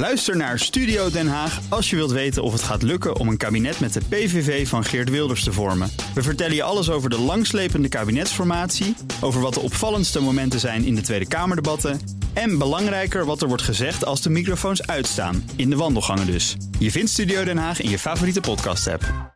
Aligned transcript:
Luister 0.00 0.36
naar 0.36 0.58
Studio 0.58 1.10
Den 1.10 1.28
Haag 1.28 1.60
als 1.68 1.90
je 1.90 1.96
wilt 1.96 2.10
weten 2.10 2.42
of 2.42 2.52
het 2.52 2.62
gaat 2.62 2.82
lukken 2.82 3.16
om 3.16 3.28
een 3.28 3.36
kabinet 3.36 3.80
met 3.80 3.92
de 3.92 4.00
PVV 4.08 4.68
van 4.68 4.84
Geert 4.84 5.10
Wilders 5.10 5.44
te 5.44 5.52
vormen. 5.52 5.90
We 6.14 6.22
vertellen 6.22 6.54
je 6.54 6.62
alles 6.62 6.90
over 6.90 7.10
de 7.10 7.18
langslepende 7.18 7.88
kabinetsformatie, 7.88 8.96
over 9.20 9.40
wat 9.40 9.54
de 9.54 9.60
opvallendste 9.60 10.20
momenten 10.20 10.60
zijn 10.60 10.84
in 10.84 10.94
de 10.94 11.00
Tweede 11.00 11.28
Kamerdebatten 11.28 12.00
en 12.32 12.58
belangrijker 12.58 13.24
wat 13.24 13.42
er 13.42 13.48
wordt 13.48 13.62
gezegd 13.62 14.04
als 14.04 14.22
de 14.22 14.30
microfoons 14.30 14.86
uitstaan, 14.86 15.50
in 15.56 15.70
de 15.70 15.76
wandelgangen 15.76 16.26
dus. 16.26 16.56
Je 16.78 16.90
vindt 16.90 17.10
Studio 17.10 17.44
Den 17.44 17.58
Haag 17.58 17.80
in 17.80 17.90
je 17.90 17.98
favoriete 17.98 18.40
podcast-app. 18.40 19.34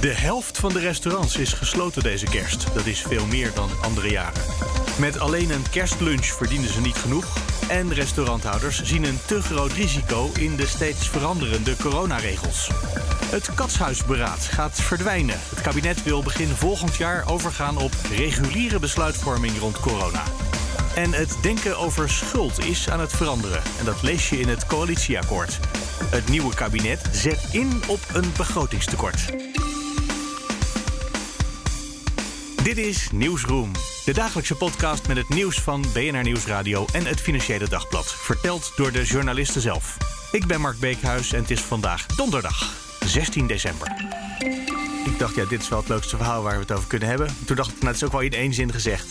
De 0.00 0.14
helft 0.14 0.58
van 0.58 0.72
de 0.72 0.80
restaurants 0.80 1.36
is 1.36 1.52
gesloten 1.52 2.02
deze 2.02 2.26
kerst. 2.26 2.74
Dat 2.74 2.86
is 2.86 3.00
veel 3.00 3.26
meer 3.26 3.50
dan 3.54 3.68
andere 3.82 4.10
jaren. 4.10 4.42
Met 5.00 5.20
alleen 5.20 5.50
een 5.50 5.70
kerstlunch 5.70 6.26
verdienen 6.26 6.72
ze 6.72 6.80
niet 6.80 6.96
genoeg. 6.96 7.36
En 7.68 7.94
restauranthouders 7.94 8.82
zien 8.82 9.04
een 9.04 9.18
te 9.26 9.42
groot 9.42 9.72
risico 9.72 10.30
in 10.38 10.56
de 10.56 10.66
steeds 10.66 11.08
veranderende 11.08 11.76
coronaregels. 11.76 12.70
Het 13.30 13.54
katshuisberaad 13.54 14.44
gaat 14.44 14.80
verdwijnen. 14.80 15.38
Het 15.48 15.60
kabinet 15.60 16.02
wil 16.02 16.22
begin 16.22 16.48
volgend 16.48 16.96
jaar 16.96 17.30
overgaan 17.30 17.78
op 17.78 17.92
reguliere 18.16 18.78
besluitvorming 18.78 19.58
rond 19.58 19.80
corona. 19.80 20.22
En 20.94 21.12
het 21.12 21.36
denken 21.42 21.78
over 21.78 22.10
schuld 22.10 22.64
is 22.64 22.90
aan 22.90 23.00
het 23.00 23.12
veranderen. 23.12 23.62
En 23.78 23.84
dat 23.84 24.02
lees 24.02 24.28
je 24.28 24.40
in 24.40 24.48
het 24.48 24.66
coalitieakkoord. 24.66 25.58
Het 26.04 26.28
nieuwe 26.28 26.54
kabinet 26.54 27.00
zet 27.12 27.48
in 27.52 27.82
op 27.86 28.00
een 28.12 28.32
begrotingstekort. 28.36 29.32
Dit 32.64 32.78
is 32.78 33.10
Nieuwsroom, 33.12 33.70
de 34.04 34.12
dagelijkse 34.12 34.54
podcast 34.54 35.08
met 35.08 35.16
het 35.16 35.28
nieuws 35.28 35.60
van 35.60 35.84
BNR 35.92 36.22
Nieuwsradio 36.22 36.86
en 36.92 37.06
het 37.06 37.20
Financiële 37.20 37.68
Dagblad. 37.68 38.12
Verteld 38.12 38.72
door 38.76 38.92
de 38.92 39.04
journalisten 39.04 39.60
zelf. 39.60 39.96
Ik 40.32 40.46
ben 40.46 40.60
Mark 40.60 40.78
Beekhuis 40.78 41.32
en 41.32 41.40
het 41.40 41.50
is 41.50 41.60
vandaag 41.60 42.06
donderdag, 42.06 42.74
16 43.04 43.46
december. 43.46 43.88
Ik 45.04 45.18
dacht, 45.18 45.34
ja, 45.34 45.44
dit 45.44 45.62
is 45.62 45.68
wel 45.68 45.78
het 45.78 45.88
leukste 45.88 46.16
verhaal 46.16 46.42
waar 46.42 46.54
we 46.54 46.60
het 46.60 46.72
over 46.72 46.88
kunnen 46.88 47.08
hebben. 47.08 47.36
Toen 47.44 47.56
dacht 47.56 47.68
ik, 47.70 47.74
nou, 47.74 47.86
het 47.86 47.96
is 47.96 48.04
ook 48.04 48.12
wel 48.12 48.20
in 48.20 48.32
één 48.32 48.54
zin 48.54 48.72
gezegd. 48.72 49.06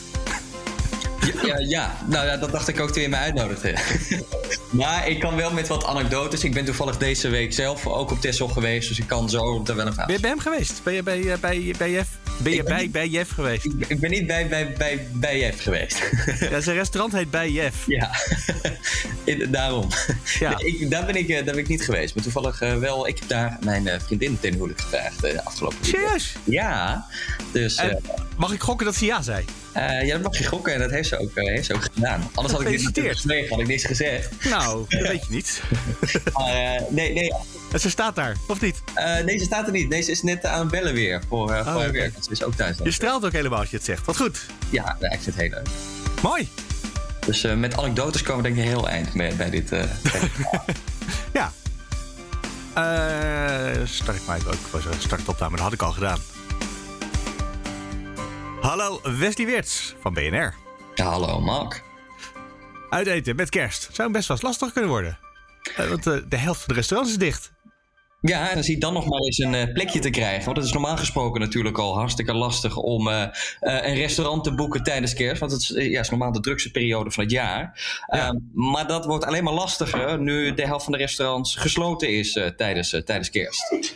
Ja, 1.44 1.58
ja, 1.58 1.98
nou 2.06 2.26
ja, 2.26 2.38
dat 2.38 2.52
dacht 2.52 2.68
ik 2.68 2.80
ook 2.80 2.92
toen 2.92 3.02
je 3.02 3.10
mij 3.10 3.20
uitnodigde. 3.20 3.78
maar 4.70 5.08
ik 5.08 5.20
kan 5.20 5.36
wel 5.36 5.54
met 5.54 5.68
wat 5.68 5.86
anekdotes. 5.86 6.44
Ik 6.44 6.54
ben 6.54 6.66
toevallig 6.66 6.98
deze 6.98 7.30
week 7.30 7.54
zelf 7.54 7.88
ook 7.88 8.12
op 8.12 8.22
Tessel 8.22 8.48
geweest, 8.48 8.88
dus 8.88 9.00
ik 9.00 9.08
kan 9.08 9.30
zo 9.30 9.64
er 9.66 9.76
wel 9.76 9.86
een 9.86 9.94
verhaal. 9.94 10.06
Ben 10.06 10.16
je 10.16 10.22
bij 10.22 10.30
hem 10.30 10.40
geweest? 10.40 10.84
Ben 10.84 10.94
je 10.94 11.04
bij, 11.04 11.22
bij, 11.22 11.40
bij, 11.40 11.76
bij 11.78 11.92
Jeff? 11.92 12.19
Ben 12.44 12.54
je 12.54 12.64
bij, 12.64 12.90
bij 12.90 13.08
Jeff 13.08 13.32
geweest? 13.32 13.66
Ik, 13.66 13.74
ik, 13.88 14.00
ben 14.00 14.10
niet 14.10 14.28
bij, 14.28 14.48
bij, 14.48 14.74
bij, 14.78 15.08
bij 15.14 15.40
Jeff 15.40 15.64
geweest. 15.64 16.00
ja, 16.40 16.62
zijn 16.62 16.76
restaurant 16.76 17.14
heet 17.14 17.32
Bij 17.32 17.50
Jeff. 17.50 17.86
Ja, 17.88 18.12
daarom. 19.50 19.88
Ja. 20.40 20.58
Ik, 20.58 20.90
daar, 20.90 21.06
ben 21.06 21.16
ik, 21.16 21.28
daar 21.28 21.44
ben 21.44 21.58
ik 21.58 21.68
niet 21.68 21.84
geweest. 21.84 22.16
Maar 22.16 22.24
toevallig 22.24 22.62
uh, 22.62 22.78
wel, 22.78 23.08
ik 23.08 23.20
heb 23.20 23.30
daar 23.30 23.58
mijn 23.64 23.86
uh, 23.86 23.94
vriendin 24.00 24.40
ten 24.40 24.54
huwelijk 24.54 24.82
gevraagd 24.82 25.22
de 25.22 25.44
afgelopen 25.44 25.86
Serieus? 25.86 26.36
Ja. 26.44 27.06
Dus, 27.52 27.82
mag 28.40 28.52
ik 28.52 28.62
gokken 28.62 28.86
dat 28.86 28.96
ze 28.96 29.06
ja 29.06 29.22
zei? 29.22 29.46
ja, 29.74 30.14
dat 30.14 30.22
mag 30.22 30.38
je 30.38 30.48
gokken 30.48 30.74
en 30.74 30.80
dat 30.80 30.92
heeft 30.92 31.08
ze 31.08 31.18
ook, 31.18 31.32
heeft 31.34 31.66
ze 31.66 31.74
ook 31.74 31.84
gedaan. 31.94 32.30
Anders 32.34 32.54
had 32.54 32.62
ik 32.62 32.70
dit 32.70 32.80
niet 32.80 33.18
gezegd, 33.18 33.50
had 33.50 33.60
ik 33.60 33.68
niks 33.68 33.86
gezegd. 33.86 34.46
Nou, 34.50 34.86
dat 34.90 35.02
weet 35.02 35.26
je 35.26 35.34
niet. 35.34 35.62
maar, 36.34 36.82
nee, 36.90 37.14
nee. 37.14 37.34
En 37.72 37.80
ze 37.80 37.90
staat 37.90 38.16
daar, 38.16 38.36
of 38.48 38.62
niet? 38.62 38.82
nee, 39.26 39.38
ze 39.38 39.46
staat 39.46 39.66
er 39.66 39.72
niet. 39.72 39.90
Nee, 39.90 40.02
ze 40.02 40.12
is 40.12 40.22
net 40.22 40.46
aan 40.46 40.60
het 40.60 40.70
bellen 40.72 40.94
weer 40.94 41.22
voor, 41.28 41.50
oh, 41.50 41.72
voor 41.72 41.76
okay. 41.76 41.92
werk. 41.92 42.14
Ze 42.20 42.32
is 42.32 42.44
ook 42.44 42.54
thuis. 42.54 42.78
Je 42.84 42.92
straalt 42.92 43.26
ook 43.26 43.32
helemaal 43.32 43.60
als 43.60 43.70
je 43.70 43.76
het 43.76 43.86
zegt. 43.86 44.06
Wat 44.06 44.18
goed. 44.18 44.46
Ja, 44.70 44.98
ik 45.00 45.08
vind 45.10 45.26
het 45.26 45.36
heel 45.36 45.50
leuk. 45.50 45.68
Mooi. 46.22 46.50
Dus 47.26 47.44
uh, 47.44 47.54
met 47.54 47.78
anekdotes 47.78 48.22
komen 48.22 48.44
we 48.44 48.50
denk 48.50 48.62
ik 48.62 48.72
heel 48.72 48.90
eind 48.90 49.14
bij, 49.14 49.36
bij 49.36 49.50
dit. 49.50 49.72
Uh, 49.80 49.84
ja. 51.34 51.52
Uh, 52.78 53.86
start 53.86 54.18
ik 54.18 54.28
mij 54.28 54.40
ook. 54.48 54.94
Start 55.00 55.28
op 55.28 55.38
daar, 55.40 55.50
maar 55.50 55.58
dat 55.58 55.60
had 55.60 55.74
ik 55.74 55.82
al 55.82 55.92
gedaan. 55.92 56.20
Hallo, 58.62 59.00
Wesley 59.04 59.46
Weerts 59.46 59.96
van 60.00 60.14
BNR. 60.14 60.54
Ja, 60.96 61.06
hallo, 61.06 61.40
Mark. 61.42 61.84
Uiteten 62.90 63.36
met 63.36 63.50
kerst. 63.50 63.90
Zou 63.92 64.12
best 64.12 64.28
wel 64.28 64.38
eens 64.38 64.46
lastig 64.46 64.74
kunnen 64.74 64.92
worden. 64.92 65.20
want 65.76 66.04
de 66.04 66.38
helft 66.38 66.60
van 66.60 66.68
de 66.68 66.74
restaurants 66.74 67.12
is 67.12 67.20
dicht. 67.20 67.52
Ja, 68.22 68.48
en 68.50 68.54
dan 68.54 68.64
zie 68.64 68.74
je 68.74 68.80
dan 68.80 68.94
nog 68.94 69.06
maar 69.06 69.20
eens 69.20 69.38
een 69.38 69.54
uh, 69.54 69.74
plekje 69.74 70.00
te 70.00 70.10
krijgen. 70.10 70.46
Want 70.46 70.58
het 70.58 70.66
is 70.66 70.72
normaal 70.72 70.98
gesproken 70.98 71.42
natuurlijk 71.42 71.78
al 71.78 71.98
hartstikke 71.98 72.34
lastig 72.34 72.78
om 72.78 73.08
uh, 73.08 73.26
een 73.60 73.96
restaurant 73.96 74.44
te 74.44 74.56
boeken 74.56 74.84
tijdens 74.84 75.14
kerst. 75.14 75.40
Want 75.40 75.52
het 75.52 75.62
is, 75.62 75.68
ja, 75.68 76.00
is 76.00 76.10
normaal 76.10 76.32
de 76.32 76.40
drukste 76.40 76.72
periode 76.72 77.12
van 77.12 77.24
het 77.24 77.32
jaar. 77.32 77.80
Ja. 78.08 78.28
Ehm, 78.28 78.36
maar 78.54 78.88
dat 78.88 79.06
wordt 79.06 79.26
alleen 79.26 79.44
maar 79.44 79.54
lastiger 79.54 80.22
nu 80.22 80.54
de 80.54 80.66
helft 80.66 80.84
van 80.84 80.94
de 80.94 81.00
restaurants 81.00 81.56
gesloten 81.56 82.10
is 82.10 82.40
tijdens, 82.56 82.90
tijdens 83.06 83.30
kerst. 83.30 83.94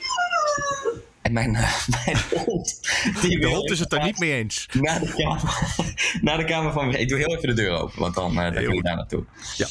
En 1.23 1.33
mijn, 1.33 1.51
mijn 2.05 2.17
hond. 2.45 2.79
Die 3.21 3.39
de 3.39 3.47
hond 3.47 3.71
is 3.71 3.79
het 3.79 3.93
er 3.93 4.03
niet 4.03 4.19
mee 4.19 4.33
eens. 4.33 4.67
Naar 4.73 4.99
de 4.99 5.13
kamer, 5.15 5.73
naar 6.21 6.37
de 6.37 6.45
kamer 6.45 6.71
van. 6.71 6.95
Ik 6.95 7.09
doe 7.09 7.17
heel 7.17 7.35
even 7.35 7.47
de 7.47 7.53
deur 7.53 7.71
open, 7.71 7.99
want 7.99 8.15
dan, 8.15 8.35
dan 8.35 8.53
kun 8.53 8.75
je 8.75 8.81
daar 8.81 8.95
naartoe. 8.95 9.25
Ja. 9.55 9.67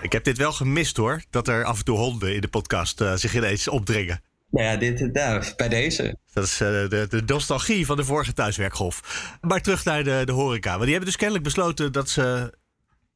Ik 0.00 0.12
heb 0.12 0.24
dit 0.24 0.38
wel 0.38 0.52
gemist 0.52 0.96
hoor, 0.96 1.22
dat 1.30 1.48
er 1.48 1.64
af 1.64 1.78
en 1.78 1.84
toe 1.84 1.98
honden 1.98 2.34
in 2.34 2.40
de 2.40 2.48
podcast 2.48 3.00
uh, 3.00 3.14
zich 3.14 3.34
ineens 3.34 3.68
opdringen. 3.68 4.22
Nou 4.50 4.66
ja, 4.66 4.76
dit, 4.76 5.12
nou, 5.12 5.44
bij 5.56 5.68
deze. 5.68 6.16
Dat 6.32 6.44
is 6.44 6.60
uh, 6.60 6.68
de, 6.68 7.06
de 7.08 7.22
nostalgie 7.26 7.86
van 7.86 7.96
de 7.96 8.04
vorige 8.04 8.32
thuiswerkgolf. 8.32 9.00
Maar 9.40 9.60
terug 9.60 9.84
naar 9.84 10.04
de, 10.04 10.22
de 10.24 10.32
horeca. 10.32 10.70
Want 10.70 10.82
die 10.82 10.90
hebben 10.90 11.08
dus 11.08 11.16
kennelijk 11.16 11.44
besloten 11.44 11.92
dat 11.92 12.08
ze 12.10 12.52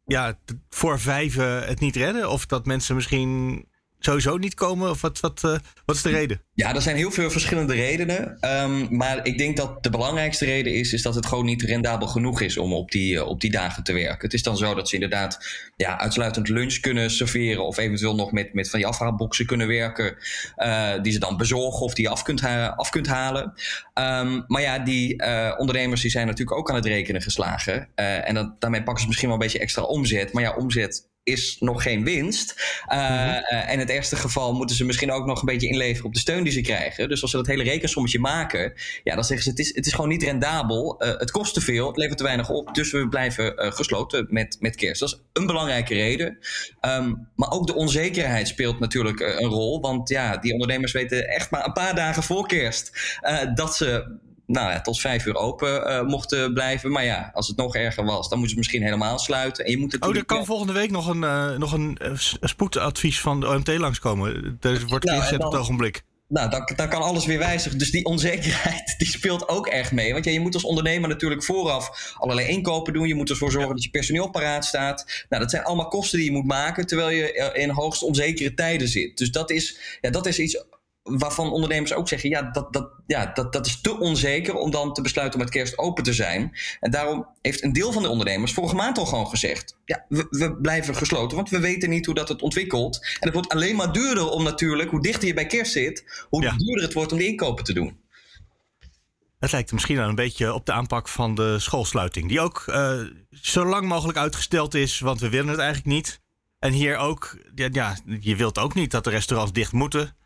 ja, 0.09 0.39
voor 0.69 1.01
vijven 1.01 1.67
het 1.67 1.81
niet 1.81 1.97
redden. 1.97 2.31
Of 2.31 2.47
dat 2.47 2.67
mensen 2.67 2.95
misschien 2.95 3.65
sowieso 3.99 4.37
niet 4.37 4.55
komen? 4.55 4.91
Of 4.91 5.01
wat, 5.01 5.21
wat, 5.21 5.43
uh, 5.45 5.57
wat 5.85 5.97
is 5.97 6.03
de 6.03 6.11
reden? 6.11 6.43
Ja, 6.55 6.75
er 6.75 6.83
zijn 6.83 6.97
heel 6.97 7.11
veel 7.11 7.31
verschillende 7.31 7.75
redenen. 7.75 8.39
Um, 8.41 8.97
maar 8.97 9.27
ik 9.27 9.39
denk 9.39 9.57
dat 9.57 9.83
de 9.83 9.91
belangrijkste 9.91 10.45
reden 10.45 10.75
is, 10.75 10.93
is 10.93 11.03
dat 11.03 11.15
het 11.15 11.27
gewoon 11.27 11.45
niet 11.45 11.63
rendabel 11.63 12.09
genoeg 12.09 12.41
is 12.41 12.57
om 12.57 12.73
op 12.73 12.91
die, 12.91 13.15
uh, 13.15 13.27
op 13.27 13.41
die 13.41 13.51
dagen 13.51 13.83
te 13.83 13.93
werken. 13.93 14.25
Het 14.25 14.35
is 14.35 14.43
dan 14.43 14.57
zo 14.57 14.75
dat 14.75 14.89
ze 14.89 14.95
inderdaad 14.95 15.39
ja, 15.77 15.99
uitsluitend 15.99 16.49
lunch 16.49 16.81
kunnen 16.81 17.11
serveren. 17.11 17.67
Of 17.67 17.77
eventueel 17.77 18.15
nog 18.15 18.33
met, 18.33 18.55
met 18.55 18.71
van 18.71 18.79
die 18.79 18.89
afhaalboxen 18.89 19.47
kunnen 19.47 19.67
werken. 19.67 20.17
Uh, 20.57 21.03
die 21.03 21.13
ze 21.13 21.19
dan 21.19 21.37
bezorgen 21.37 21.81
of 21.81 21.95
die 21.95 22.05
je 22.05 22.11
af 22.11 22.23
kunt, 22.23 22.43
af 22.77 22.91
kunt 22.91 23.07
halen. 23.07 23.53
Um, 23.95 24.45
maar 24.47 24.63
ja, 24.63 24.79
die 24.79 25.23
ondernemers 25.57 26.01
die 26.01 26.11
zijn 26.11 26.27
natuurlijk 26.27 26.59
ook 26.59 26.71
aan 26.71 26.77
het 26.77 26.87
rekenen 26.87 27.23
geslagen. 27.23 27.89
en 27.95 28.57
daarmee 28.59 28.83
pakken 28.83 29.03
ze 29.03 29.07
misschien 29.07 29.29
wel 29.29 29.37
een 29.37 29.43
beetje 29.43 29.59
extra 29.59 29.83
omzet. 29.83 30.33
Maar 30.33 30.43
ja, 30.43 30.55
omzet 30.57 31.09
is 31.29 31.57
nog 31.61 31.83
geen 31.83 32.05
winst. 32.05 32.55
Uh, 32.93 32.99
mm 32.99 33.07
-hmm. 33.07 33.29
uh, 33.29 33.67
en 33.67 33.73
in 33.73 33.79
het 33.79 33.91
ergste 33.91 34.17
geval 34.17 34.53
moeten 34.55 34.77
ze 34.77 34.85
misschien 34.85 35.13
ook 35.13 35.27
nog 35.27 35.41
een 35.41 35.47
beetje 35.47 35.69
inleveren 35.69 36.07
op 36.07 36.15
de 36.15 36.19
steun 36.19 36.45
die 36.45 36.53
ze 36.53 36.61
krijgen. 36.61 37.09
Dus 37.09 37.23
als 37.23 37.31
ze 37.31 37.37
dat 37.37 37.47
hele 37.47 37.63
rekensommetje 37.63 38.19
maken, 38.19 38.73
ja, 39.05 39.15
dan 39.15 39.25
zeggen 39.25 39.45
ze: 39.45 39.51
het 39.51 39.59
is, 39.59 39.75
het 39.75 39.87
is 39.87 39.93
gewoon 39.93 40.09
niet 40.09 40.23
rendabel. 40.23 41.05
Uh, 41.05 41.09
het 41.19 41.31
kost 41.31 41.55
te 41.55 41.61
veel, 41.61 41.87
het 41.87 41.97
levert 41.97 42.19
te 42.19 42.25
weinig 42.25 42.51
op. 42.51 42.75
Dus 42.75 42.93
we 42.93 43.09
blijven 43.09 43.73
gesloten 43.73 44.27
met, 44.31 44.57
met 44.61 44.77
kerst. 44.77 45.01
Dat 45.01 45.09
is 45.09 45.21
een 45.33 45.47
belangrijke 45.47 45.95
reden. 45.95 46.39
Um, 46.81 47.29
maar 47.35 47.51
ook 47.51 47.67
de 47.67 47.75
onzekerheid 47.75 48.49
speelt 48.49 48.79
natuurlijk 48.79 49.21
een 49.21 49.49
rol. 49.49 49.81
Want 49.81 50.09
ja, 50.09 50.37
die 50.37 50.53
ondernemers 50.53 50.93
weten 50.93 51.29
echt 51.29 51.51
maar 51.51 51.67
een 51.67 51.73
paar 51.73 51.95
dagen 51.95 52.23
voor 52.23 52.47
kerst 52.47 52.93
dat 53.55 53.77
ze 53.77 54.17
nou 54.49 54.71
ja, 54.71 54.81
tot 54.81 55.01
vijf 55.01 55.27
uur 55.27 55.35
open 55.35 55.91
uh, 55.91 56.03
mochten 56.03 56.53
blijven. 56.53 56.91
Maar 56.91 57.05
ja, 57.05 57.31
als 57.35 57.49
het 57.49 57.57
nog 57.57 57.75
erger 57.75 58.05
was, 58.05 58.29
dan 58.29 58.39
moeten 58.39 58.49
ze 58.49 58.57
misschien 58.57 58.83
helemaal 58.83 59.19
sluiten. 59.19 59.65
En 59.65 59.71
je 59.71 59.79
moet 59.79 60.01
oh, 60.01 60.17
er 60.17 60.25
kan 60.25 60.45
volgende 60.45 60.73
week 60.73 60.91
nog 60.91 61.07
een, 61.07 61.23
uh, 61.23 61.57
nog 61.57 61.73
een 61.73 61.99
spoedadvies 62.41 63.21
van 63.21 63.41
de 63.41 63.49
OMT 63.49 63.69
langskomen. 63.69 64.59
Er 64.61 64.87
wordt 64.87 65.05
nou, 65.05 65.17
ingezet 65.17 65.45
op 65.45 65.53
het 65.53 65.61
ogenblik. 65.61 66.03
Nou, 66.29 66.51
dan, 66.51 66.71
dan 66.77 66.89
kan 66.89 67.03
alles 67.03 67.27
weer 67.27 67.39
wijzigen. 67.39 67.79
Dus 67.79 67.91
die 67.91 68.05
onzekerheid 68.05 68.95
die 68.99 69.09
speelt 69.09 69.49
ook 69.49 69.67
erg 69.67 69.93
mee. 69.93 70.13
Want 70.13 70.25
ja, 70.25 70.31
je 70.31 70.41
moet 70.41 70.55
als 70.55 70.65
ondernemer 70.65 71.09
natuurlijk 71.09 71.45
vooraf 71.45 72.15
allerlei 72.19 72.49
inkopen 72.49 72.93
doen. 72.93 73.09
Je 73.09 73.15
moet 73.15 73.31
ervoor 73.31 73.51
zorgen 73.51 73.75
dat 73.75 73.83
je 73.83 73.91
personeel 73.91 74.31
paraat 74.31 74.65
staat. 74.65 75.27
Nou, 75.29 75.43
dat 75.43 75.51
zijn 75.51 75.65
allemaal 75.65 75.89
kosten 75.89 76.19
die 76.19 76.27
je 76.27 76.37
moet 76.37 76.47
maken 76.47 76.87
terwijl 76.87 77.11
je 77.11 77.53
in 77.55 77.71
hoogst 77.71 78.03
onzekere 78.03 78.55
tijden 78.55 78.89
zit. 78.89 79.19
Dus 79.19 79.31
dat 79.31 79.51
is, 79.51 79.79
ja, 80.01 80.11
dat 80.11 80.27
is 80.27 80.39
iets 80.39 80.65
waarvan 81.09 81.53
ondernemers 81.53 81.93
ook 81.93 82.09
zeggen: 82.09 82.31
ja 82.31 82.43
dat, 82.43 82.73
dat, 82.73 82.91
ja, 83.07 83.31
dat, 83.35 83.53
dat 83.53 83.67
is 83.67 83.81
te 83.81 83.99
onzeker 83.99 84.55
om 84.55 84.71
dan 84.71 84.93
te 84.93 85.03
besluiten 85.03 85.39
om 85.39 85.45
met 85.45 85.55
kerst 85.55 85.79
open 85.79 86.05
te 86.05 86.13
zijn. 86.13 86.53
En 86.81 86.91
daarom 86.91 87.27
heeft 87.43 87.63
een 87.63 87.73
deel 87.73 87.93
van 87.93 88.03
de 88.03 88.09
ondernemers 88.09 88.53
vorige 88.53 88.75
maand 88.75 88.99
al 88.99 89.07
gewoon 89.07 89.29
gezegd: 89.29 89.77
ja, 89.85 90.05
we, 90.09 90.27
we 90.31 90.57
blijven 90.57 90.95
gesloten, 90.95 91.37
want 91.37 91.51
we 91.51 91.61
weten 91.61 91.91
niet 91.91 92.07
hoe 92.07 92.15
dat 92.15 92.29
het 92.29 92.43
ontwikkelt. 92.43 92.97
En 92.97 93.17
het 93.21 93.33
wordt 93.33 93.49
alleen 93.49 93.77
maar 93.77 93.93
duurder 93.93 94.29
om 94.29 94.43
natuurlijk, 94.43 94.91
hoe 94.91 95.03
dichter 95.03 95.29
je 95.29 95.35
bij 95.35 95.47
kerst 95.47 95.73
zit, 95.73 96.25
hoe 96.29 96.43
ja. 96.43 96.57
duurder 96.57 96.85
het 96.85 96.93
wordt 96.93 97.13
om 97.13 97.19
de 97.19 97.27
inkopen 97.27 97.65
te 97.65 97.73
doen. 97.73 98.07
Het 99.39 99.53
lijkt 99.53 99.73
misschien 99.73 99.97
wel 99.97 100.09
een 100.09 100.15
beetje 100.15 100.55
op 100.55 100.67
de 100.67 100.73
aanpak 100.73 101.09
van 101.09 101.35
de 101.35 101.59
schoolsluiting, 101.59 102.29
die 102.29 102.41
ook 102.41 102.65
uh, 102.67 103.01
zo 103.31 103.65
lang 103.65 103.89
mogelijk 103.89 104.19
uitgesteld 104.19 104.75
is, 104.75 105.01
want 105.01 105.21
we 105.21 105.29
willen 105.29 105.49
het 105.49 105.59
eigenlijk 105.59 105.89
niet. 105.89 106.21
En 106.59 106.73
hier 106.73 106.97
ook, 106.97 107.39
ja, 107.55 107.69
ja, 107.73 107.97
je 108.21 108.37
wilt 108.37 108.59
ook 108.59 108.75
niet 108.75 108.91
dat 108.91 109.05
de 109.05 109.11
restaurants 109.11 109.53
dicht 109.53 109.73
moeten. 109.73 110.17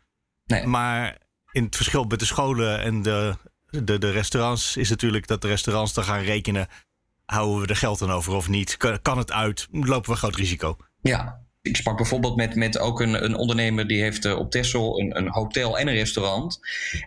Nee. 0.45 0.65
Maar 0.65 1.17
in 1.51 1.63
het 1.63 1.75
verschil 1.75 2.03
met 2.03 2.19
de 2.19 2.25
scholen 2.25 2.79
en 2.79 3.01
de 3.01 3.35
de, 3.81 3.97
de 3.97 4.09
restaurants 4.09 4.77
is 4.77 4.89
natuurlijk 4.89 5.27
dat 5.27 5.41
de 5.41 5.47
restaurants 5.47 5.93
dan 5.93 6.03
gaan 6.03 6.19
rekenen. 6.19 6.67
Houden 7.25 7.61
we 7.61 7.67
er 7.67 7.75
geld 7.75 7.99
dan 7.99 8.11
over 8.11 8.33
of 8.33 8.49
niet? 8.49 8.77
Kan, 8.77 9.01
kan 9.01 9.17
het 9.17 9.31
uit? 9.31 9.67
Lopen 9.71 10.11
we 10.11 10.17
groot 10.17 10.35
risico? 10.35 10.77
Ja, 11.01 11.42
ik 11.63 11.75
sprak 11.75 11.97
bijvoorbeeld 11.97 12.35
met, 12.35 12.55
met 12.55 12.79
ook 12.79 13.01
een, 13.01 13.23
een 13.23 13.35
ondernemer 13.35 13.87
die 13.87 14.01
heeft 14.01 14.25
uh, 14.25 14.39
op 14.39 14.51
Texel 14.51 14.99
een, 14.99 15.17
een 15.17 15.29
hotel 15.29 15.79
en 15.79 15.87
een 15.87 15.93
restaurant. 15.93 16.59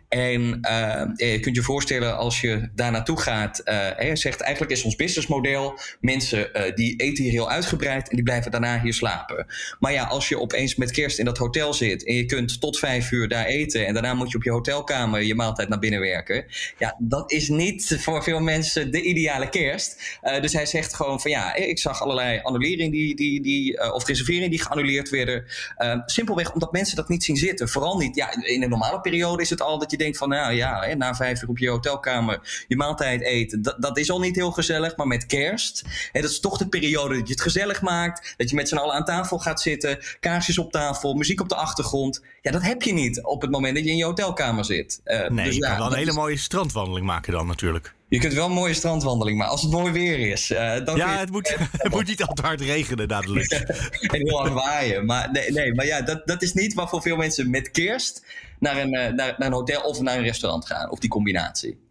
En 0.09 0.41
uh, 0.41 1.31
je 1.33 1.41
kunt 1.41 1.57
je 1.57 1.63
voorstellen 1.63 2.17
als 2.17 2.41
je 2.41 2.69
daar 2.75 2.91
naartoe 2.91 3.21
gaat. 3.21 3.63
Uh, 3.65 4.15
zegt 4.15 4.41
eigenlijk 4.41 4.73
is 4.73 4.85
ons 4.85 4.97
businessmodel. 4.97 5.79
Mensen 6.01 6.75
die 6.75 6.97
eten 6.97 7.25
hier 7.25 7.33
heel 7.33 7.51
uitgebreid 7.51 8.09
en 8.09 8.15
die 8.17 8.25
blijven 8.25 8.51
daarna 8.51 8.81
hier 8.81 8.95
slapen. 8.95 9.47
Maar 9.79 9.93
ja, 9.93 10.05
als 10.05 10.29
je 10.29 10.41
opeens 10.41 10.75
met 10.75 10.91
kerst 10.91 11.19
in 11.19 11.25
dat 11.25 11.39
hotel 11.39 11.75
zit 11.75 12.05
en 12.05 12.15
je 12.15 12.25
kunt 12.25 12.61
tot 12.61 12.79
vijf 12.79 13.11
uur 13.11 13.29
daar 13.29 13.47
eten. 13.47 13.87
En 13.87 13.93
daarna 13.93 14.15
moet 14.15 14.31
je 14.31 14.37
op 14.37 14.45
je 14.45 14.51
hotelkamer 14.51 15.23
je 15.23 15.35
maaltijd 15.35 15.69
naar 15.69 15.79
binnen 15.79 16.01
werken. 16.01 16.45
Ja, 16.79 16.97
dat 16.99 17.33
is 17.33 17.49
niet 17.49 17.97
voor 18.01 18.23
veel 18.23 18.41
mensen 18.41 18.91
de 18.91 19.03
ideale 19.03 19.49
kerst. 19.49 20.19
dus 20.41 20.53
hij 20.53 20.67
zegt 20.67 20.95
gewoon 20.95 21.21
van 21.21 21.31
ja, 21.31 21.55
ik 21.55 21.79
zag 21.79 22.03
allerlei 22.03 22.41
annuleringen 22.43 22.93
die, 22.93 23.17
die, 23.17 23.43
die, 23.43 23.93
of 23.93 24.05
reserveringen 24.47 24.51
die 24.51 24.61
geannuleerd 24.61 25.11
werden. 25.11 25.45
Uh, 25.79 26.03
simpelweg 26.07 26.53
omdat 26.53 26.73
mensen 26.73 26.97
dat 26.97 27.09
niet 27.09 27.25
zien 27.25 27.37
zitten. 27.37 27.69
Vooral 27.69 27.99
niet, 27.99 28.17
ja, 28.17 28.45
in 28.45 28.63
een 28.63 28.69
normale 28.69 29.01
periode 29.01 29.43
is 29.43 29.51
het 29.51 29.63
al 29.63 29.79
dat 29.79 29.91
je 29.91 29.97
denkt 29.97 30.19
van, 30.19 30.29
nou 30.29 30.53
ja, 30.53 30.81
hè, 30.81 30.95
na 30.95 31.15
vijf 31.15 31.43
uur 31.43 31.49
op 31.49 31.59
je 31.59 31.69
hotelkamer 31.69 32.65
je 32.69 32.77
maaltijd 32.77 33.23
eten. 33.23 33.63
Dat, 33.63 33.77
dat 33.83 33.99
is 33.99 34.11
al 34.11 34.21
niet 34.21 34.37
heel 34.37 34.51
gezellig, 34.51 34.97
maar 34.97 35.07
met 35.07 35.27
kerst, 35.27 35.83
hè, 36.13 36.21
dat 36.21 36.31
is 36.31 36.41
toch 36.41 36.59
de 36.59 36.69
periode 36.69 37.19
dat 37.19 37.27
je 37.27 37.33
het 37.33 37.43
gezellig 37.43 37.83
maakt. 37.83 38.35
Dat 38.37 38.51
je 38.51 38.57
met 38.57 38.69
z'n 38.69 38.77
allen 38.77 38.95
aan 38.95 39.05
tafel 39.05 39.39
gaat 39.39 39.61
zitten, 39.61 39.99
kaarsjes 40.21 40.59
op 40.59 40.73
tafel, 40.73 41.15
muziek 41.15 41.41
op 41.41 41.49
de 41.49 41.55
achtergrond. 41.55 42.23
Ja, 42.43 42.51
dat 42.51 42.63
heb 42.63 42.83
je 42.83 42.93
niet 42.93 43.25
op 43.25 43.41
het 43.41 43.51
moment 43.51 43.75
dat 43.75 43.85
je 43.85 43.91
in 43.91 43.97
je 43.97 44.05
hotelkamer 44.05 44.65
zit. 44.65 45.01
Uh, 45.05 45.29
nee, 45.29 45.45
dus, 45.45 45.55
je 45.55 45.61
ja, 45.61 45.69
kan 45.69 45.79
wel 45.79 45.87
een 45.87 45.99
hele 45.99 46.13
mooie 46.13 46.37
strandwandeling 46.37 47.07
maken 47.07 47.33
dan 47.33 47.47
natuurlijk. 47.47 47.95
Je 48.09 48.19
kunt 48.19 48.33
wel 48.33 48.47
een 48.47 48.53
mooie 48.53 48.75
strandwandeling, 48.75 49.39
maar 49.39 49.47
als 49.47 49.63
het 49.63 49.71
mooi 49.71 49.93
weer 49.93 50.19
is. 50.19 50.51
Uh, 50.51 50.85
dan 50.85 50.97
ja, 50.97 51.19
het 51.19 51.31
moet, 51.31 51.57
het 51.73 51.93
moet 51.93 52.07
niet 52.07 52.23
al 52.23 52.35
te 52.35 52.43
hard 52.43 52.61
regenen 52.61 53.09
dadelijk. 53.09 53.51
en 53.51 54.27
heel 54.27 54.39
hard 54.39 54.53
waaien. 54.53 55.07
Maar, 55.07 55.33
nee, 55.33 55.53
nee, 55.53 55.75
maar 55.75 55.87
ja, 55.87 56.01
dat, 56.03 56.27
dat 56.27 56.43
is 56.43 56.53
niet 56.53 56.75
waarvoor 56.75 57.03
veel 57.03 57.17
mensen 57.17 57.51
met 57.51 57.71
kerst 57.71 58.25
naar 58.59 58.77
een, 58.77 58.95
uh, 58.95 59.01
naar, 59.01 59.15
naar 59.15 59.47
een 59.47 59.53
hotel 59.53 59.83
of 59.83 60.01
naar 60.01 60.17
een 60.17 60.25
restaurant 60.25 60.67
gaan. 60.67 60.91
Of 60.91 60.99
die 60.99 61.11
combinatie. 61.11 61.85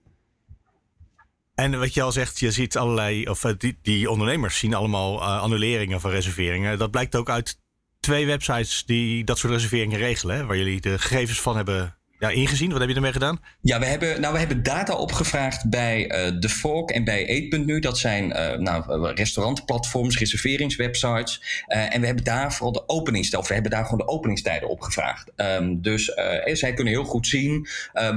En 1.56 1.80
wat 1.80 1.94
je 1.94 2.02
al 2.02 2.12
zegt, 2.12 2.40
je 2.40 2.52
ziet 2.52 2.78
allerlei, 2.78 3.30
of 3.30 3.42
die, 3.58 3.78
die 3.82 4.10
ondernemers 4.10 4.58
zien 4.58 4.74
allemaal 4.74 5.22
uh, 5.22 5.42
annuleringen 5.42 6.02
van 6.02 6.12
reserveringen. 6.12 6.78
Dat 6.78 6.92
blijkt 6.92 7.16
ook 7.16 7.30
uit 7.30 7.60
twee 8.00 8.26
websites 8.26 8.86
die 8.86 9.24
dat 9.24 9.38
soort 9.38 9.54
reserveringen 9.54 9.98
regelen, 9.98 10.36
hè, 10.36 10.46
waar 10.46 10.58
jullie 10.58 10.82
de 10.82 11.00
gegevens 11.00 11.42
van 11.42 11.56
hebben 11.56 11.98
ja, 12.30 12.40
ingezien? 12.40 12.72
Wat 12.72 12.80
heb 12.80 12.90
je 12.90 12.96
ermee 12.96 13.12
gedaan? 13.12 13.40
Ja, 13.62 13.80
we 13.80 13.86
hebben, 13.86 14.22
nou, 14.22 14.34
we 14.34 14.40
hebben 14.40 14.64
data 14.64 14.96
opgevraagd 14.96 15.70
bij 15.70 16.28
uh, 16.28 16.40
The 16.40 16.50
Fork 16.50 16.90
en 16.90 17.04
bij 17.04 17.28
Eat.nu. 17.28 17.80
Dat 17.80 17.98
zijn 17.98 18.26
uh, 18.26 18.58
nou, 18.58 19.14
restaurantplatforms, 19.14 20.18
reserveringswebsites. 20.18 21.64
En 21.68 22.00
we 22.02 22.06
hebben 22.06 22.24
daar 22.24 22.54
vooral 22.54 22.72
de 22.72 22.90
openingstijden, 22.90 23.40
of 23.40 23.48
we 23.48 23.54
hebben 23.54 23.72
daar 23.72 23.84
gewoon 23.84 24.06
de 24.06 24.08
openingstijden 24.08 24.70
opgevraagd. 24.70 25.32
Um, 25.36 25.82
dus 25.82 26.06
zij 26.54 26.74
kunnen 26.74 26.94
heel 26.94 27.04
goed 27.04 27.28
zien 27.28 27.68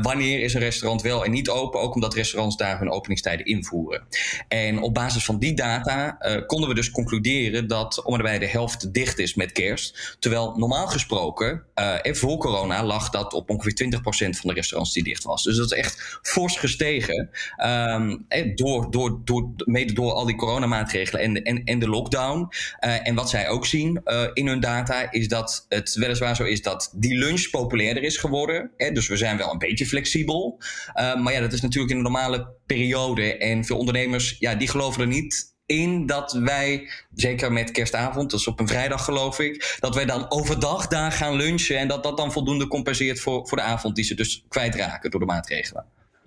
wanneer 0.03 0.41
is 0.41 0.55
een 0.55 0.61
restaurant 0.61 1.03
wel 1.03 1.25
en 1.25 1.31
niet 1.31 1.49
open. 1.49 1.81
Ook 1.81 1.95
omdat 1.95 2.15
restaurants 2.15 2.57
daar 2.57 2.79
hun 2.79 2.91
openingstijden 2.91 3.47
invoeren. 3.47 4.03
En 4.49 4.83
op 4.83 4.95
basis 4.95 5.25
van 5.25 5.39
die 5.39 5.55
data 5.55 6.19
konden 6.47 6.69
we 6.69 6.75
dus 6.75 6.91
concluderen 6.91 7.67
dat 7.67 8.03
bij 8.17 8.39
de 8.39 8.47
helft 8.47 8.95
dicht 8.95 9.19
is 9.19 9.35
met 9.35 9.53
kerst. 9.53 10.17
Terwijl 10.19 10.55
normaal 10.57 10.87
gesproken, 10.87 11.63
voor 12.03 12.39
corona, 12.39 12.85
lag 12.85 13.11
dat 13.11 13.33
op 13.33 13.51
ongeveer 13.51 13.75
20 13.75 13.98
van 14.03 14.49
de 14.49 14.53
restaurants 14.53 14.93
die 14.93 15.05
dicht 15.05 15.25
was. 15.25 15.43
Dus 15.43 15.57
dat 15.57 15.73
is 15.73 15.79
echt 15.79 16.19
fors 16.23 16.57
gestegen. 16.57 17.31
Um, 17.65 18.27
door, 18.55 18.91
door, 18.91 19.21
door, 19.25 19.51
mede 19.57 19.93
door 19.93 20.13
al 20.13 20.27
die 20.27 20.37
coronamaatregelen 20.37 21.23
en 21.23 21.43
en, 21.43 21.65
en 21.65 21.79
de 21.79 21.89
lockdown. 21.89 22.49
Uh, 22.85 23.09
en 23.09 23.15
wat 23.15 23.31
zij 23.31 23.49
ook 23.49 23.67
zien 23.67 24.01
uh, 24.05 24.25
in 24.33 24.47
hun 24.47 24.61
data 24.61 25.13
is 25.13 25.29
dat 25.29 25.67
het 25.69 25.95
weliswaar 25.95 26.37
zo 26.37 26.45
is 26.45 26.63
dat 26.63 26.93
die 26.97 27.19
lunch 27.19 27.51
populairder 27.51 28.03
is 28.03 28.17
geworden. 28.17 28.71
Hè? 28.77 28.93
Dus 28.93 29.09
we 29.09 29.17
zijn 29.17 29.37
wel 29.37 29.53
een 29.53 29.59
beetje 29.59 29.87
flexibel. 29.87 30.61
Maar 30.95 31.33
ja, 31.33 31.41
dat 31.41 31.53
is 31.53 31.61
natuurlijk 31.61 31.93
in 31.93 31.97
een 31.97 32.13
normale 32.13 32.49
periode. 32.67 33.37
En 33.37 33.65
veel 33.65 33.79
ondernemers, 33.79 34.37
ja, 34.39 34.55
die 34.55 34.69
geloven 34.69 35.01
er 35.01 35.07
niet 35.07 35.57
in 35.69 36.07
dat 36.07 36.33
wij, 36.33 36.91
zeker 37.15 37.53
met 37.53 37.71
kerstavond, 37.71 38.31
dat 38.31 38.41
is 38.41 38.47
op 38.47 38.61
een 38.61 38.69
vrijdag 38.69 39.05
geloof 39.05 39.39
ik, 39.39 39.77
dat 39.81 39.95
wij 39.95 40.05
dan 40.05 40.31
overdag 40.31 40.87
daar 40.87 41.13
gaan 41.13 41.35
lunchen 41.35 41.79
en 41.79 41.89
dat 41.89 42.03
dat 42.03 42.17
dan 42.17 42.33
voldoende 42.33 42.67
compenseert 42.67 43.21
voor, 43.21 43.49
voor 43.49 43.59
de 43.59 43.65
avond 43.65 43.95
die 43.95 44.05
ze 44.05 44.15
dus 44.15 44.45
kwijtraken 44.49 45.11
door 45.11 45.21
de 45.21 45.27
maatregelen. 45.27 45.85